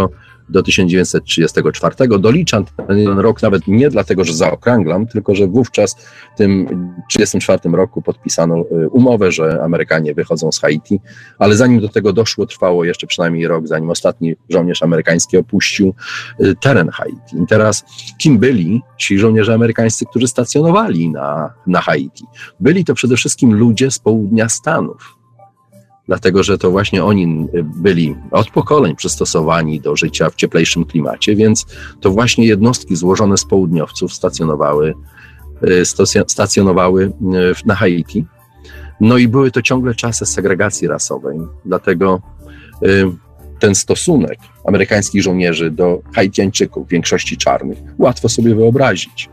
[0.53, 1.95] do 1934.
[2.19, 5.97] Doliczam ten rok nawet nie dlatego, że zaokrąglam, tylko że wówczas
[6.35, 6.67] w tym
[7.09, 11.01] 1934 roku podpisano y, umowę, że Amerykanie wychodzą z Haiti,
[11.39, 15.95] ale zanim do tego doszło, trwało jeszcze przynajmniej rok, zanim ostatni żołnierz amerykański opuścił
[16.41, 17.43] y, teren Haiti.
[17.43, 17.85] I teraz
[18.19, 22.25] kim byli ci żołnierze amerykańscy, którzy stacjonowali na, na Haiti?
[22.61, 25.22] Byli to przede wszystkim ludzie z południa Stanów
[26.07, 31.67] dlatego że to właśnie oni byli od pokoleń przystosowani do życia w cieplejszym klimacie, więc
[32.01, 34.95] to właśnie jednostki złożone z południowców stacjonowały,
[35.63, 37.11] e, stacjonowały e,
[37.67, 38.25] na Haiti.
[39.01, 42.23] No i były to ciągle czasy segregacji rasowej, dlatego
[43.59, 49.31] ten stosunek amerykańskich żołnierzy do Haitiańczyków, większości czarnych, łatwo sobie wyobrazić.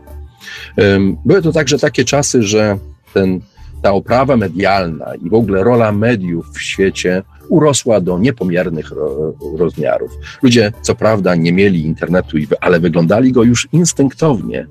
[1.24, 2.78] Były to także takie czasy, że
[3.14, 3.40] ten
[3.82, 10.10] ta oprawa medialna i w ogóle rola mediów w świecie urosła do niepomiernych ro, rozmiarów.
[10.42, 14.66] Ludzie, co prawda, nie mieli internetu, ale wyglądali go już instynktownie,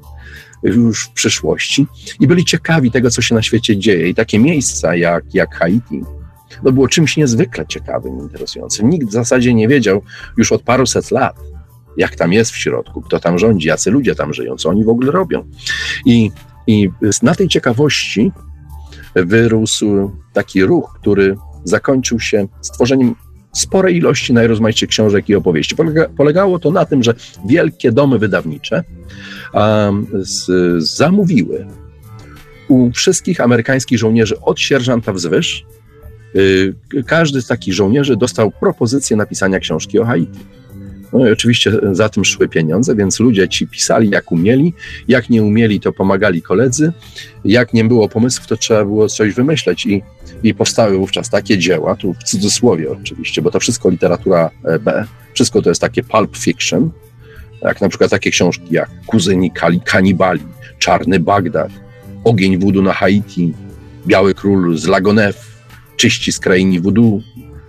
[0.63, 1.87] już w przyszłości
[2.19, 4.09] i byli ciekawi tego, co się na świecie dzieje.
[4.09, 6.03] I takie miejsca jak, jak Haiti,
[6.63, 8.89] to było czymś niezwykle ciekawym, interesującym.
[8.89, 10.01] Nikt w zasadzie nie wiedział
[10.37, 11.35] już od paruset lat,
[11.97, 14.89] jak tam jest w środku, kto tam rządzi, jacy ludzie tam żyją, co oni w
[14.89, 15.45] ogóle robią.
[16.05, 16.31] I,
[16.67, 16.89] i
[17.23, 18.31] na tej ciekawości
[19.15, 23.15] wyrósł taki ruch, który zakończył się stworzeniem
[23.53, 25.75] sporej ilości najrozmaitszych książek i opowieści.
[25.75, 27.13] Polega, polegało to na tym, że
[27.45, 28.83] wielkie domy wydawnicze
[29.53, 30.47] um, z,
[30.83, 31.67] zamówiły
[32.67, 35.65] u wszystkich amerykańskich żołnierzy od sierżanta wzwyż,
[36.35, 36.73] y,
[37.07, 40.39] każdy z takich żołnierzy dostał propozycję napisania książki o Haiti.
[41.13, 44.73] No i oczywiście za tym szły pieniądze, więc ludzie ci pisali jak umieli,
[45.07, 46.91] jak nie umieli, to pomagali koledzy,
[47.45, 49.85] jak nie było pomysłów, to trzeba było coś wymyśleć.
[49.85, 50.03] I,
[50.43, 55.05] i powstały wówczas takie dzieła, tu w cudzysłowie oczywiście, bo to wszystko literatura e, B,
[55.33, 56.91] wszystko to jest takie pulp fiction,
[57.61, 59.51] jak na przykład takie książki jak Kuzyni
[59.85, 60.41] Kanibali,
[60.79, 61.71] Czarny Bagdad,
[62.23, 63.53] Ogień Wudu na Haiti,
[64.07, 65.59] Biały Król z Lagonew,
[65.97, 67.21] Czyści z krainy Wudu,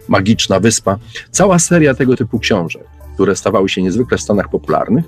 [0.08, 0.98] Magiczna Wyspa.
[1.30, 5.04] Cała seria tego typu książek które stawały się niezwykle w Stanach popularnych.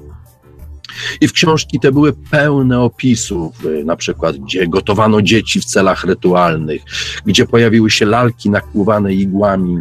[1.21, 6.05] I w książki te były pełne opisów, y, na przykład, gdzie gotowano dzieci w celach
[6.05, 6.83] rytualnych,
[7.27, 9.79] gdzie pojawiły się lalki nakłuwane igłami,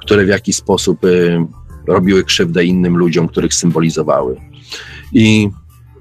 [0.00, 1.46] które w jakiś sposób y,
[1.86, 4.36] robiły krzywdę innym ludziom, których symbolizowały.
[5.12, 5.48] I,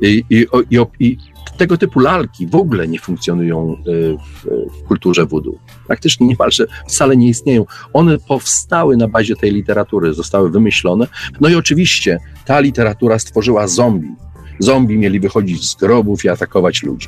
[0.02, 1.18] i, i, i, i
[1.58, 5.56] tego typu lalki w ogóle nie funkcjonują y, w, kulturze voodoo.
[5.88, 7.66] Praktycznie niemalże wcale nie istnieją.
[7.94, 11.08] One powstały na bazie tej literatury, zostały wymyślone.
[11.42, 14.16] No i oczywiście ta literatura stworzyła zombie.
[14.60, 17.08] Zombie mieli wychodzić z grobów i atakować ludzi.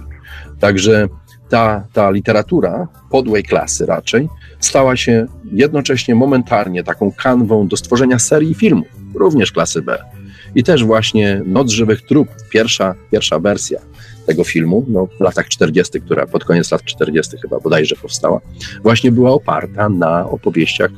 [0.60, 1.08] Także
[1.50, 4.30] ta, ta literatura podłej klasy raczej
[4.60, 10.04] stała się jednocześnie momentarnie taką kanwą do stworzenia serii filmów, również klasy B.
[10.56, 13.80] I też właśnie Noc Żywych Trup, pierwsza, pierwsza wersja
[14.28, 17.38] tego filmu, no, w latach 40., która pod koniec lat 40.
[17.42, 18.42] chyba bodajże powstała,
[18.84, 20.92] właśnie była oparta na opowieściach,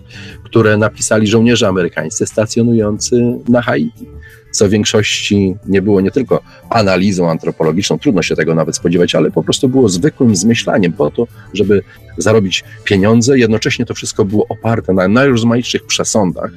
[0.44, 4.08] które napisali żołnierze amerykańscy stacjonujący na Haiti.
[4.52, 9.32] Co w większości nie było nie tylko analizą antropologiczną, trudno się tego nawet spodziewać, ale
[9.32, 11.84] po prostu było zwykłym zmyślaniem po to, żeby
[12.18, 13.40] zarobić pieniądze.
[13.40, 16.52] Jednocześnie to wszystko było oparte na najrozmaitszych przesądach,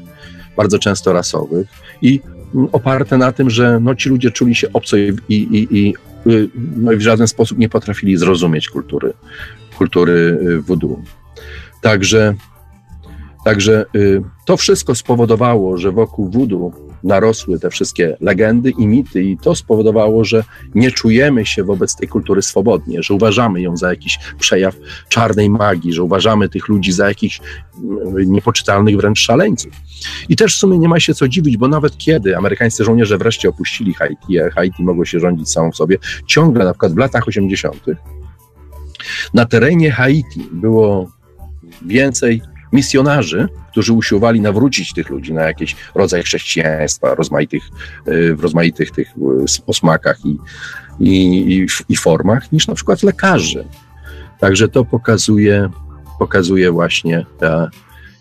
[0.57, 1.67] bardzo często rasowych
[2.03, 2.21] i
[2.73, 5.95] oparte na tym, że no, ci ludzie czuli się obco i, i, i
[6.27, 9.13] Y, no i w żaden sposób nie potrafili zrozumieć kultury,
[9.79, 11.03] kultury y, voodoo.
[11.81, 12.35] Także,
[13.45, 16.73] także y, to wszystko spowodowało, że wokół voodoo
[17.05, 20.45] narosły te wszystkie legendy i mity, i to spowodowało, że
[20.75, 24.77] nie czujemy się wobec tej kultury swobodnie, że uważamy ją za jakiś przejaw
[25.09, 27.41] czarnej magii, że uważamy tych ludzi za jakichś
[27.85, 29.73] mm, niepoczytalnych wręcz szaleńców.
[30.29, 33.49] I też w sumie nie ma się co dziwić, bo nawet kiedy amerykańscy żołnierze wreszcie
[33.49, 37.85] opuścili Haiti, a Haiti mogło się rządzić samą sobie, ciągle na przykład w latach 80.
[39.35, 41.11] na terenie Haiti było
[41.87, 42.43] więcej
[42.73, 47.63] misjonarzy, którzy usiłowali nawrócić tych ludzi na jakiś rodzaj chrześcijaństwa rozmaitych,
[48.09, 50.39] y, w rozmaitych tych y, osmakach i,
[51.01, 53.65] i, i formach, niż na przykład lekarzy.
[54.39, 55.71] Także to pokazuje,
[56.19, 57.27] pokazuje właśnie,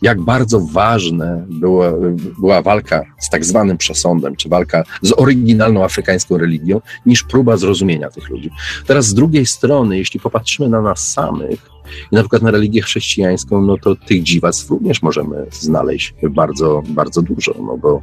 [0.01, 1.91] jak bardzo ważne była,
[2.39, 8.09] była walka z tak zwanym przesądem, czy walka z oryginalną afrykańską religią, niż próba zrozumienia
[8.09, 8.49] tych ludzi.
[8.87, 11.71] Teraz z drugiej strony, jeśli popatrzymy na nas samych,
[12.11, 17.21] i na przykład na religię chrześcijańską, no to tych dziwactw również możemy znaleźć bardzo, bardzo
[17.21, 18.01] dużo, no bo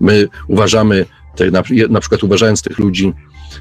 [0.00, 1.06] my uważamy,
[1.52, 3.12] na, na przykład uważając tych ludzi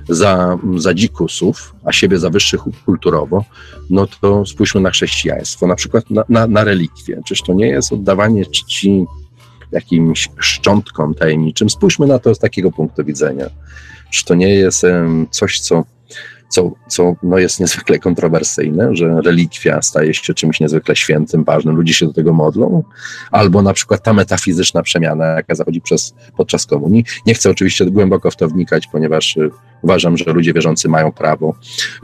[0.10, 3.46] za, za dzikusów, a siebie za wyższych kulturowo,
[3.90, 7.22] no to spójrzmy na chrześcijaństwo, na przykład na, na, na relikwie.
[7.26, 9.06] Czyż to nie jest oddawanie czci
[9.72, 11.70] jakimś szczątkom tajemniczym?
[11.70, 13.46] Spójrzmy na to z takiego punktu widzenia.
[14.12, 14.86] Czy to nie jest
[15.32, 15.84] coś, co
[16.50, 21.94] co, co no jest niezwykle kontrowersyjne, że relikwia staje się czymś niezwykle świętym, ważnym, ludzie
[21.94, 22.84] się do tego modlą,
[23.32, 27.06] albo na przykład ta metafizyczna przemiana, jaka zachodzi przez, podczas komunii.
[27.26, 31.56] Nie chcę oczywiście głęboko w to wnikać, ponieważ y, uważam, że ludzie wierzący mają prawo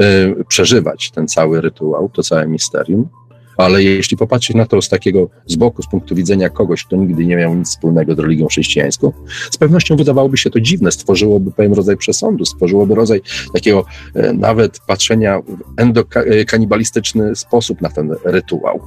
[0.02, 3.10] y, przeżywać ten cały rytuał, to całe misterium,
[3.58, 7.26] ale jeśli popatrzeć na to z takiego z boku, z punktu widzenia kogoś, kto nigdy
[7.26, 9.12] nie miał nic wspólnego z religią chrześcijańską,
[9.51, 13.22] z pewnością wydawałoby się to dziwne, stworzyłoby pewien rodzaj przesądu, stworzyłoby rodzaj
[13.53, 18.82] takiego e, nawet patrzenia w endokanibalistyczny sposób na ten rytuał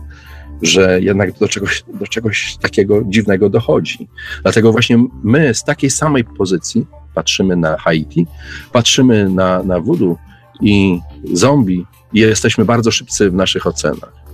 [0.62, 4.08] że jednak do czegoś, do czegoś takiego dziwnego dochodzi.
[4.42, 8.26] Dlatego właśnie my z takiej samej pozycji patrzymy na Haiti,
[8.72, 10.16] patrzymy na, na voodoo
[10.60, 11.00] i
[11.32, 14.27] zombie i jesteśmy bardzo szybcy w naszych ocenach.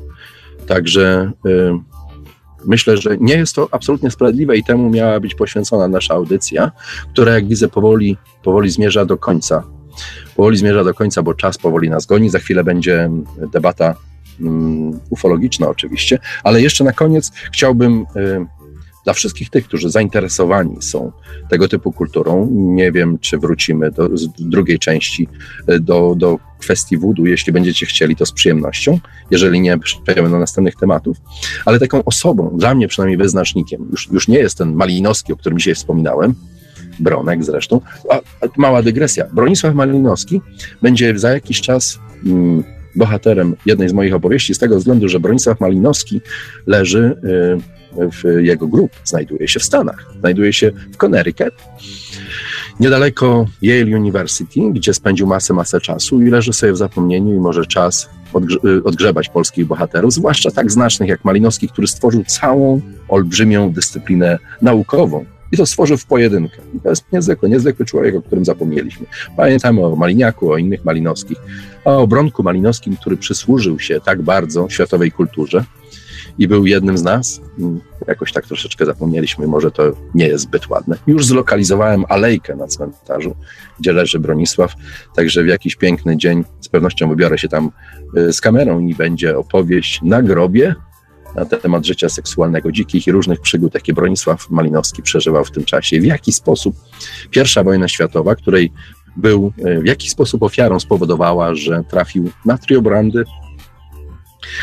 [0.66, 1.70] Także y,
[2.66, 6.72] myślę, że nie jest to absolutnie sprawiedliwe i temu miała być poświęcona nasza audycja,
[7.12, 9.62] która jak widzę powoli, powoli zmierza do końca.
[10.36, 12.30] Powoli zmierza do końca, bo czas powoli nas goni.
[12.30, 13.10] Za chwilę będzie
[13.52, 13.94] debata
[14.40, 18.46] um, ufologiczna oczywiście, ale jeszcze na koniec chciałbym y,
[19.04, 21.12] dla wszystkich tych, którzy zainteresowani są
[21.50, 25.28] tego typu kulturą, nie wiem, czy wrócimy do drugiej części
[25.66, 28.98] e, do, do kwestii wudu, jeśli będziecie chcieli, to z przyjemnością,
[29.30, 31.16] jeżeli nie, przejdziemy do następnych tematów,
[31.64, 35.58] ale taką osobą, dla mnie przynajmniej wyznacznikiem, już, już nie jest ten Malinowski, o którym
[35.58, 36.34] dzisiaj wspominałem,
[37.00, 37.80] Bronek zresztą,
[38.10, 40.40] a, a mała dygresja, Bronisław Malinowski
[40.82, 42.64] będzie za jakiś czas mm,
[42.96, 46.20] bohaterem jednej z moich opowieści, z tego względu, że Bronisław Malinowski
[46.66, 47.16] leży...
[47.60, 47.83] Y,
[48.40, 51.54] jego grup znajduje się w Stanach, znajduje się w Connecticut,
[52.80, 57.66] niedaleko Yale University, gdzie spędził masę, masę czasu i leży sobie w zapomnieniu i może
[57.66, 64.38] czas odgrze- odgrzebać polskich bohaterów, zwłaszcza tak znacznych jak Malinowski, który stworzył całą olbrzymią dyscyplinę
[64.62, 66.56] naukową, i to stworzył w pojedynkę.
[66.74, 69.06] I to jest niezwykły, niezwykły człowiek, o którym zapomnieliśmy.
[69.36, 71.38] Pamiętamy o Maliniaku, o innych Malinowskich,
[71.84, 75.64] a o Bronku Malinowskim, który przysłużył się tak bardzo światowej kulturze,
[76.38, 77.40] i był jednym z nas.
[78.06, 79.82] Jakoś tak troszeczkę zapomnieliśmy, może to
[80.14, 80.96] nie jest zbyt ładne.
[81.06, 83.36] Już zlokalizowałem alejkę na cmentarzu,
[83.80, 84.74] gdzie leży Bronisław,
[85.14, 87.70] także w jakiś piękny dzień z pewnością wybiorę się tam
[88.16, 90.74] y, z kamerą i będzie opowieść na grobie
[91.34, 96.00] na temat życia seksualnego dzikich i różnych przygód, jakie Bronisław Malinowski przeżywał w tym czasie.
[96.00, 96.76] W jaki sposób
[97.30, 98.72] pierwsza wojna światowa, której
[99.16, 103.24] był y, w jaki sposób ofiarą spowodowała, że trafił na triobrandy,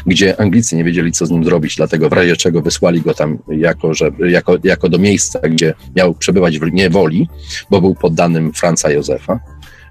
[0.05, 3.37] gdzie Anglicy nie wiedzieli, co z nim zrobić, dlatego w razie czego wysłali go tam
[3.47, 7.29] jako, że, jako, jako do miejsca, gdzie miał przebywać w niewoli,
[7.69, 9.39] bo był poddanym Franca Józefa,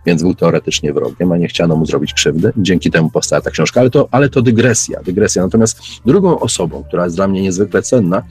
[0.07, 2.53] więc był teoretycznie wrogiem, a nie chciano mu zrobić krzywdy.
[2.57, 5.43] Dzięki temu powstała ta książka, ale to, ale to dygresja, dygresja.
[5.43, 8.23] Natomiast drugą osobą, która jest dla mnie niezwykle cenna,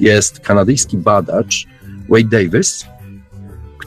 [0.00, 1.66] jest kanadyjski badacz
[2.08, 2.86] Wade Davis,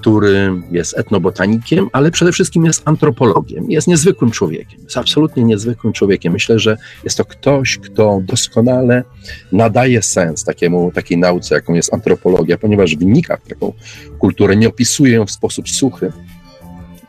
[0.04, 3.72] który jest etnobotanikiem, ale przede wszystkim jest antropologiem.
[3.72, 6.34] Jest niezwykłym człowiekiem, jest absolutnie niezwykłym człowiekiem.
[6.34, 9.04] Myślę, że jest to ktoś, kto doskonale
[9.51, 13.74] nadaje sens takiemu, takiej nauce, jaką jest antropologia, ponieważ wnika w taką
[14.20, 16.12] kulturę, nie opisuje ją w sposób suchy,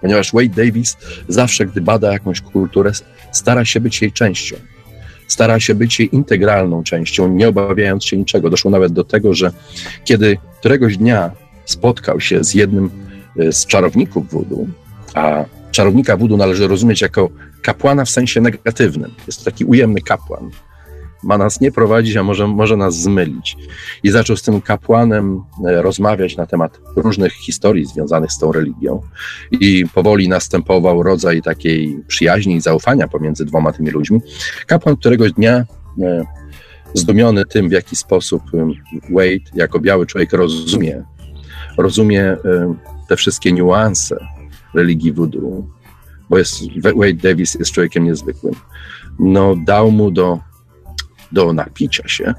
[0.01, 0.97] ponieważ Wade Davis
[1.29, 2.93] zawsze, gdy bada jakąś kulturę,
[3.33, 4.57] stara się być jej częścią
[5.29, 8.51] stara się być jej integralną częścią, nie obawiając się niczego.
[8.51, 9.53] Doszło nawet do tego, że
[10.05, 11.31] kiedy któregoś dnia
[11.65, 12.91] spotkał się z jednym
[13.39, 14.69] e, z czarowników wudu,
[15.15, 17.31] a czarownika wudu należy rozumieć jako
[17.63, 19.15] kapłana w sensie negatywnym.
[19.27, 20.51] Jest to taki ujemny kapłan.
[21.23, 23.57] Ma nas nie prowadzić, a może, może nas zmylić.
[24.03, 29.01] I zaczął z tym kapłanem e, rozmawiać na temat różnych historii związanych z tą religią.
[29.51, 34.21] I powoli następował rodzaj takiej przyjaźni i zaufania pomiędzy dwoma tymi ludźmi.
[34.67, 35.65] Kapłan któregoś dnia
[36.03, 36.25] e,
[36.95, 38.43] zdumiony tym, w jaki sposób
[39.11, 41.05] Wade jako biały człowiek rozumie
[41.77, 42.39] rozumie y,
[43.09, 44.27] te wszystkie niuanse
[44.75, 45.67] religii voodoo,
[46.31, 48.55] bo jest, Wade Davis jest człowiekiem niezwykłym,
[49.19, 50.39] no dał mu do,
[51.33, 52.35] do napicia się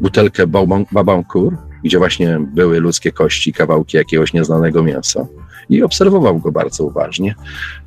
[0.00, 0.46] butelkę
[0.92, 5.26] Babankur, gdzie właśnie były ludzkie kości, kawałki jakiegoś nieznanego mięsa
[5.68, 7.34] i obserwował go bardzo uważnie.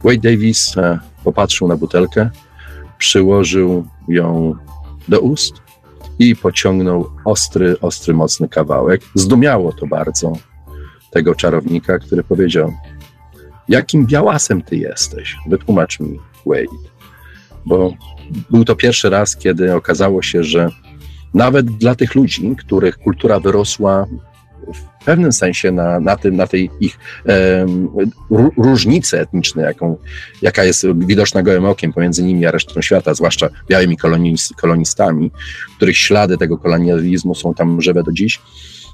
[0.03, 2.29] Wade Davis e, popatrzył na butelkę,
[2.97, 4.55] przyłożył ją
[5.07, 5.53] do ust
[6.19, 9.01] i pociągnął ostry, ostry, mocny kawałek.
[9.15, 10.33] Zdumiało to bardzo
[11.11, 12.73] tego czarownika, który powiedział:
[13.69, 15.37] Jakim białasem ty jesteś?
[15.47, 16.89] Wytłumacz mi, Wade.
[17.65, 17.93] Bo
[18.49, 20.69] był to pierwszy raz, kiedy okazało się, że
[21.33, 24.05] nawet dla tych ludzi, których kultura wyrosła
[24.73, 27.65] w pewnym sensie na, na, tym, na tej ich e,
[28.57, 29.97] różnicy etnicznej, jaką,
[30.41, 33.97] jaka jest widoczna gołym okiem pomiędzy nimi a resztą świata, zwłaszcza białymi
[34.57, 35.31] kolonistami,
[35.77, 38.41] których ślady tego kolonializmu są tam żywe do dziś,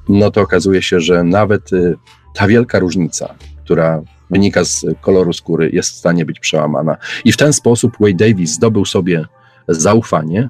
[0.10, 1.98] no to okazuje się, że nawet y,
[2.34, 6.98] ta wielka różnica, która wynika z koloru skóry, jest w stanie być przełamana.
[7.26, 9.26] I w ten sposób Wade Davis zdobył sobie
[9.68, 10.50] zaufanie,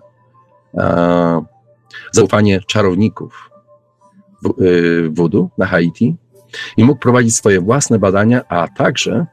[2.11, 3.49] zaufanie czarowników
[4.61, 6.15] y, voodoo na Haiti
[6.77, 9.25] i mógł prowadzić swoje własne badania, a także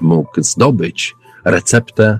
[0.00, 2.18] mógł zdobyć receptę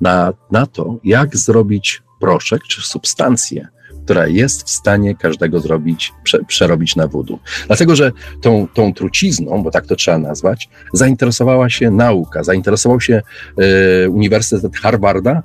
[0.00, 3.68] na, na to, jak zrobić proszek czy substancję,
[4.04, 7.38] która jest w stanie każdego zrobić, prze, przerobić na wudu.
[7.66, 13.22] Dlatego, że tą, tą trucizną, bo tak to trzeba nazwać, zainteresowała się nauka, zainteresował się
[14.04, 15.42] y, Uniwersytet Harvarda,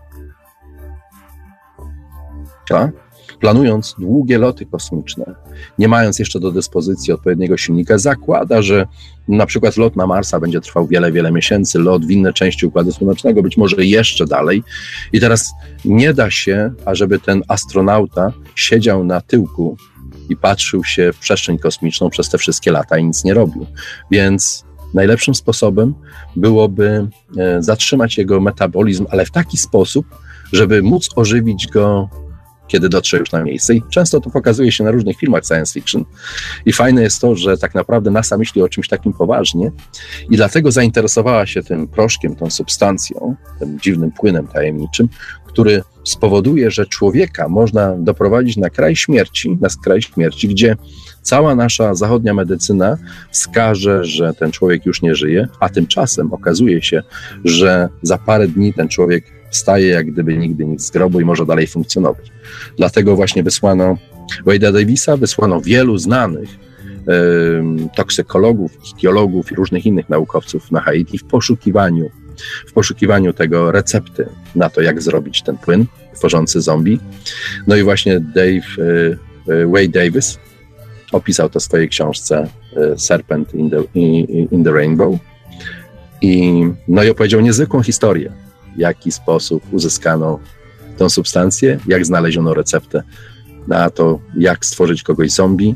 [2.69, 3.08] tak?
[3.39, 5.35] Planując długie loty kosmiczne,
[5.79, 8.87] nie mając jeszcze do dyspozycji odpowiedniego silnika, zakłada, że
[9.27, 12.91] na przykład lot na Marsa będzie trwał wiele, wiele miesięcy, lot w inne części Układu
[12.91, 14.63] Słonecznego, być może jeszcze dalej.
[15.13, 15.51] I teraz
[15.85, 19.77] nie da się, ażeby ten astronauta siedział na tyłku
[20.29, 23.65] i patrzył się w przestrzeń kosmiczną przez te wszystkie lata i nic nie robił.
[24.11, 25.93] Więc najlepszym sposobem
[26.35, 30.05] byłoby e, zatrzymać jego metabolizm, ale w taki sposób,
[30.51, 32.09] żeby móc ożywić go
[32.69, 33.75] kiedy dotrze już na miejsce.
[33.75, 36.05] I często to pokazuje się na różnych filmach science fiction.
[36.65, 39.71] I fajne jest to, że tak naprawdę NASA myśli o czymś takim poważnie
[40.29, 45.09] i dlatego zainteresowała się tym proszkiem, tą substancją, tym dziwnym płynem tajemniczym,
[45.47, 50.75] który spowoduje, że człowieka można doprowadzić na kraj śmierci, na kraj śmierci, gdzie
[51.21, 52.97] cała nasza zachodnia medycyna
[53.31, 57.03] wskaże, że ten człowiek już nie żyje, a tymczasem okazuje się,
[57.45, 61.45] że za parę dni ten człowiek wstaje jak gdyby nigdy nic z grobu i może
[61.45, 62.31] dalej funkcjonować.
[62.77, 63.97] Dlatego właśnie wysłano
[64.45, 71.23] Wade'a Davisa, wysłano wielu znanych y, toksykologów, ichtiologów i różnych innych naukowców na Haiti w
[71.23, 72.09] poszukiwaniu,
[72.67, 74.25] w poszukiwaniu tego recepty
[74.55, 75.85] na to, jak zrobić ten płyn
[76.15, 76.99] tworzący zombie.
[77.67, 79.17] No i właśnie Dave, y,
[79.51, 80.39] y, Wade Davis
[81.11, 82.47] opisał to w swojej książce
[82.97, 83.83] Serpent in the,
[84.51, 85.19] in the Rainbow.
[86.21, 88.31] I, no i opowiedział niezwykłą historię
[88.79, 90.39] w jaki sposób uzyskano
[90.97, 93.03] tę substancję, jak znaleziono receptę
[93.67, 95.75] na to, jak stworzyć kogoś zombie.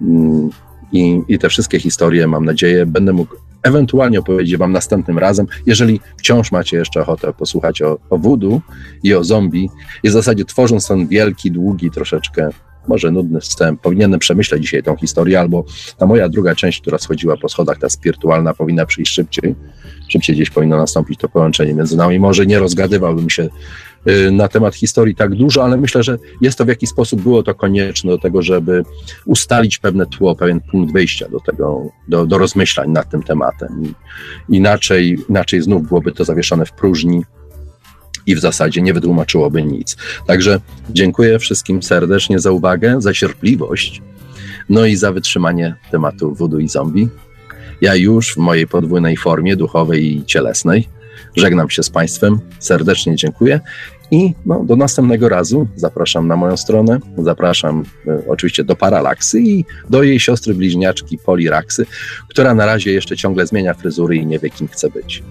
[0.00, 0.50] Mm,
[0.92, 6.00] I, I te wszystkie historie, mam nadzieję, będę mógł ewentualnie opowiedzieć Wam następnym razem, jeżeli
[6.16, 8.60] wciąż macie jeszcze ochotę posłuchać o, o voodoo
[9.02, 9.70] i o zombie.
[10.02, 12.50] I w zasadzie tworząc ten wielki, długi, troszeczkę
[12.88, 15.64] może nudny wstęp, powinienem przemyśleć dzisiaj tą historię, albo
[15.98, 19.54] ta moja druga część, która schodziła po schodach, ta spirytualna, powinna przyjść szybciej.
[20.08, 22.18] Szybciej gdzieś powinno nastąpić to połączenie między nami.
[22.18, 23.48] Może nie rozgadywałbym się
[24.08, 27.42] y, na temat historii tak dużo, ale myślę, że jest to w jakiś sposób było
[27.42, 28.82] to konieczne do tego, żeby
[29.26, 33.94] ustalić pewne tło, pewien punkt wyjścia do tego, do, do rozmyślań nad tym tematem.
[34.48, 37.22] Inaczej, inaczej znów byłoby to zawieszone w próżni
[38.28, 39.96] i w zasadzie nie wytłumaczyłoby nic.
[40.26, 40.60] Także
[40.90, 44.02] dziękuję wszystkim serdecznie za uwagę, za cierpliwość,
[44.68, 47.08] no i za wytrzymanie tematu voodoo i zombie.
[47.80, 50.88] Ja już w mojej podwójnej formie duchowej i cielesnej
[51.36, 53.60] żegnam się z Państwem, serdecznie dziękuję
[54.10, 59.64] i no, do następnego razu zapraszam na moją stronę, zapraszam e, oczywiście do Paralaksy i
[59.90, 61.86] do jej siostry bliźniaczki Poliraksy,
[62.28, 65.22] która na razie jeszcze ciągle zmienia fryzury i nie wie kim chce być.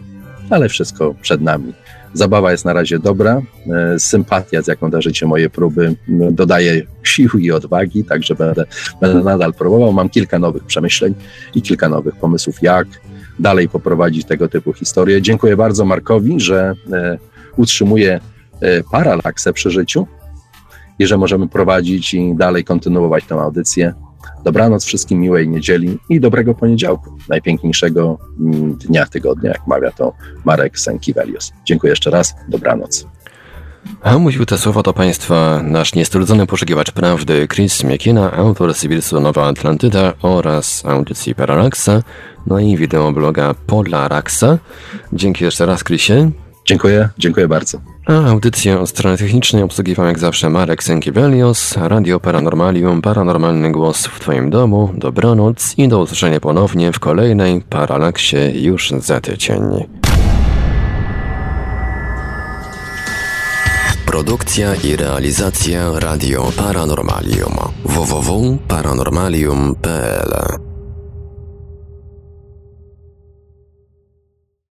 [0.50, 1.74] Ale wszystko przed nami.
[2.14, 3.42] Zabawa jest na razie dobra.
[3.94, 5.96] E, sympatia, z jaką darzycie moje próby,
[6.32, 8.66] dodaje sił i odwagi, także będę,
[9.02, 9.94] będę nadal próbował.
[9.94, 11.14] Mam kilka nowych przemyśleń
[11.56, 12.88] i kilka nowych pomysłów, jak
[13.40, 15.22] dalej poprowadzić tego typu historie.
[15.22, 17.18] Dziękuję bardzo Markowi, że e,
[17.58, 18.20] utrzymuje
[18.62, 20.08] e, paralaksę przy życiu
[21.00, 23.94] i że możemy prowadzić i dalej kontynuować tę audycję.
[24.44, 28.18] Dobranoc wszystkim, miłej niedzieli i dobrego poniedziałku, najpiękniejszego
[28.88, 30.14] dnia tygodnia, jak mawia to
[30.46, 31.52] Marek Senkiewelios.
[31.66, 33.08] Dziękuję jeszcze raz, dobranoc.
[34.02, 39.48] A mówił te słowa do Państwa nasz niestrudzony poszukiwacz prawdy Chris Miekina, autor Cywilisu Nowa
[39.48, 42.04] Atlantyda oraz audycji Paralaxa,
[42.48, 44.58] no i wideobloga Polaraxa.
[45.14, 46.32] Dzięki jeszcze raz, Chrisie.
[46.68, 47.78] Dziękuję, dziękuję bardzo.
[48.06, 54.20] A audycję od strony technicznej obsługiwał jak zawsze Marek Sękiewelios, Radio Paranormalium, paranormalny głos w
[54.20, 59.62] Twoim domu, dobranoc i do usłyszenia ponownie w kolejnej Paralaksie już za tydzień.
[64.06, 70.67] Produkcja i realizacja Radio Paranormalium www.paranormalium.pl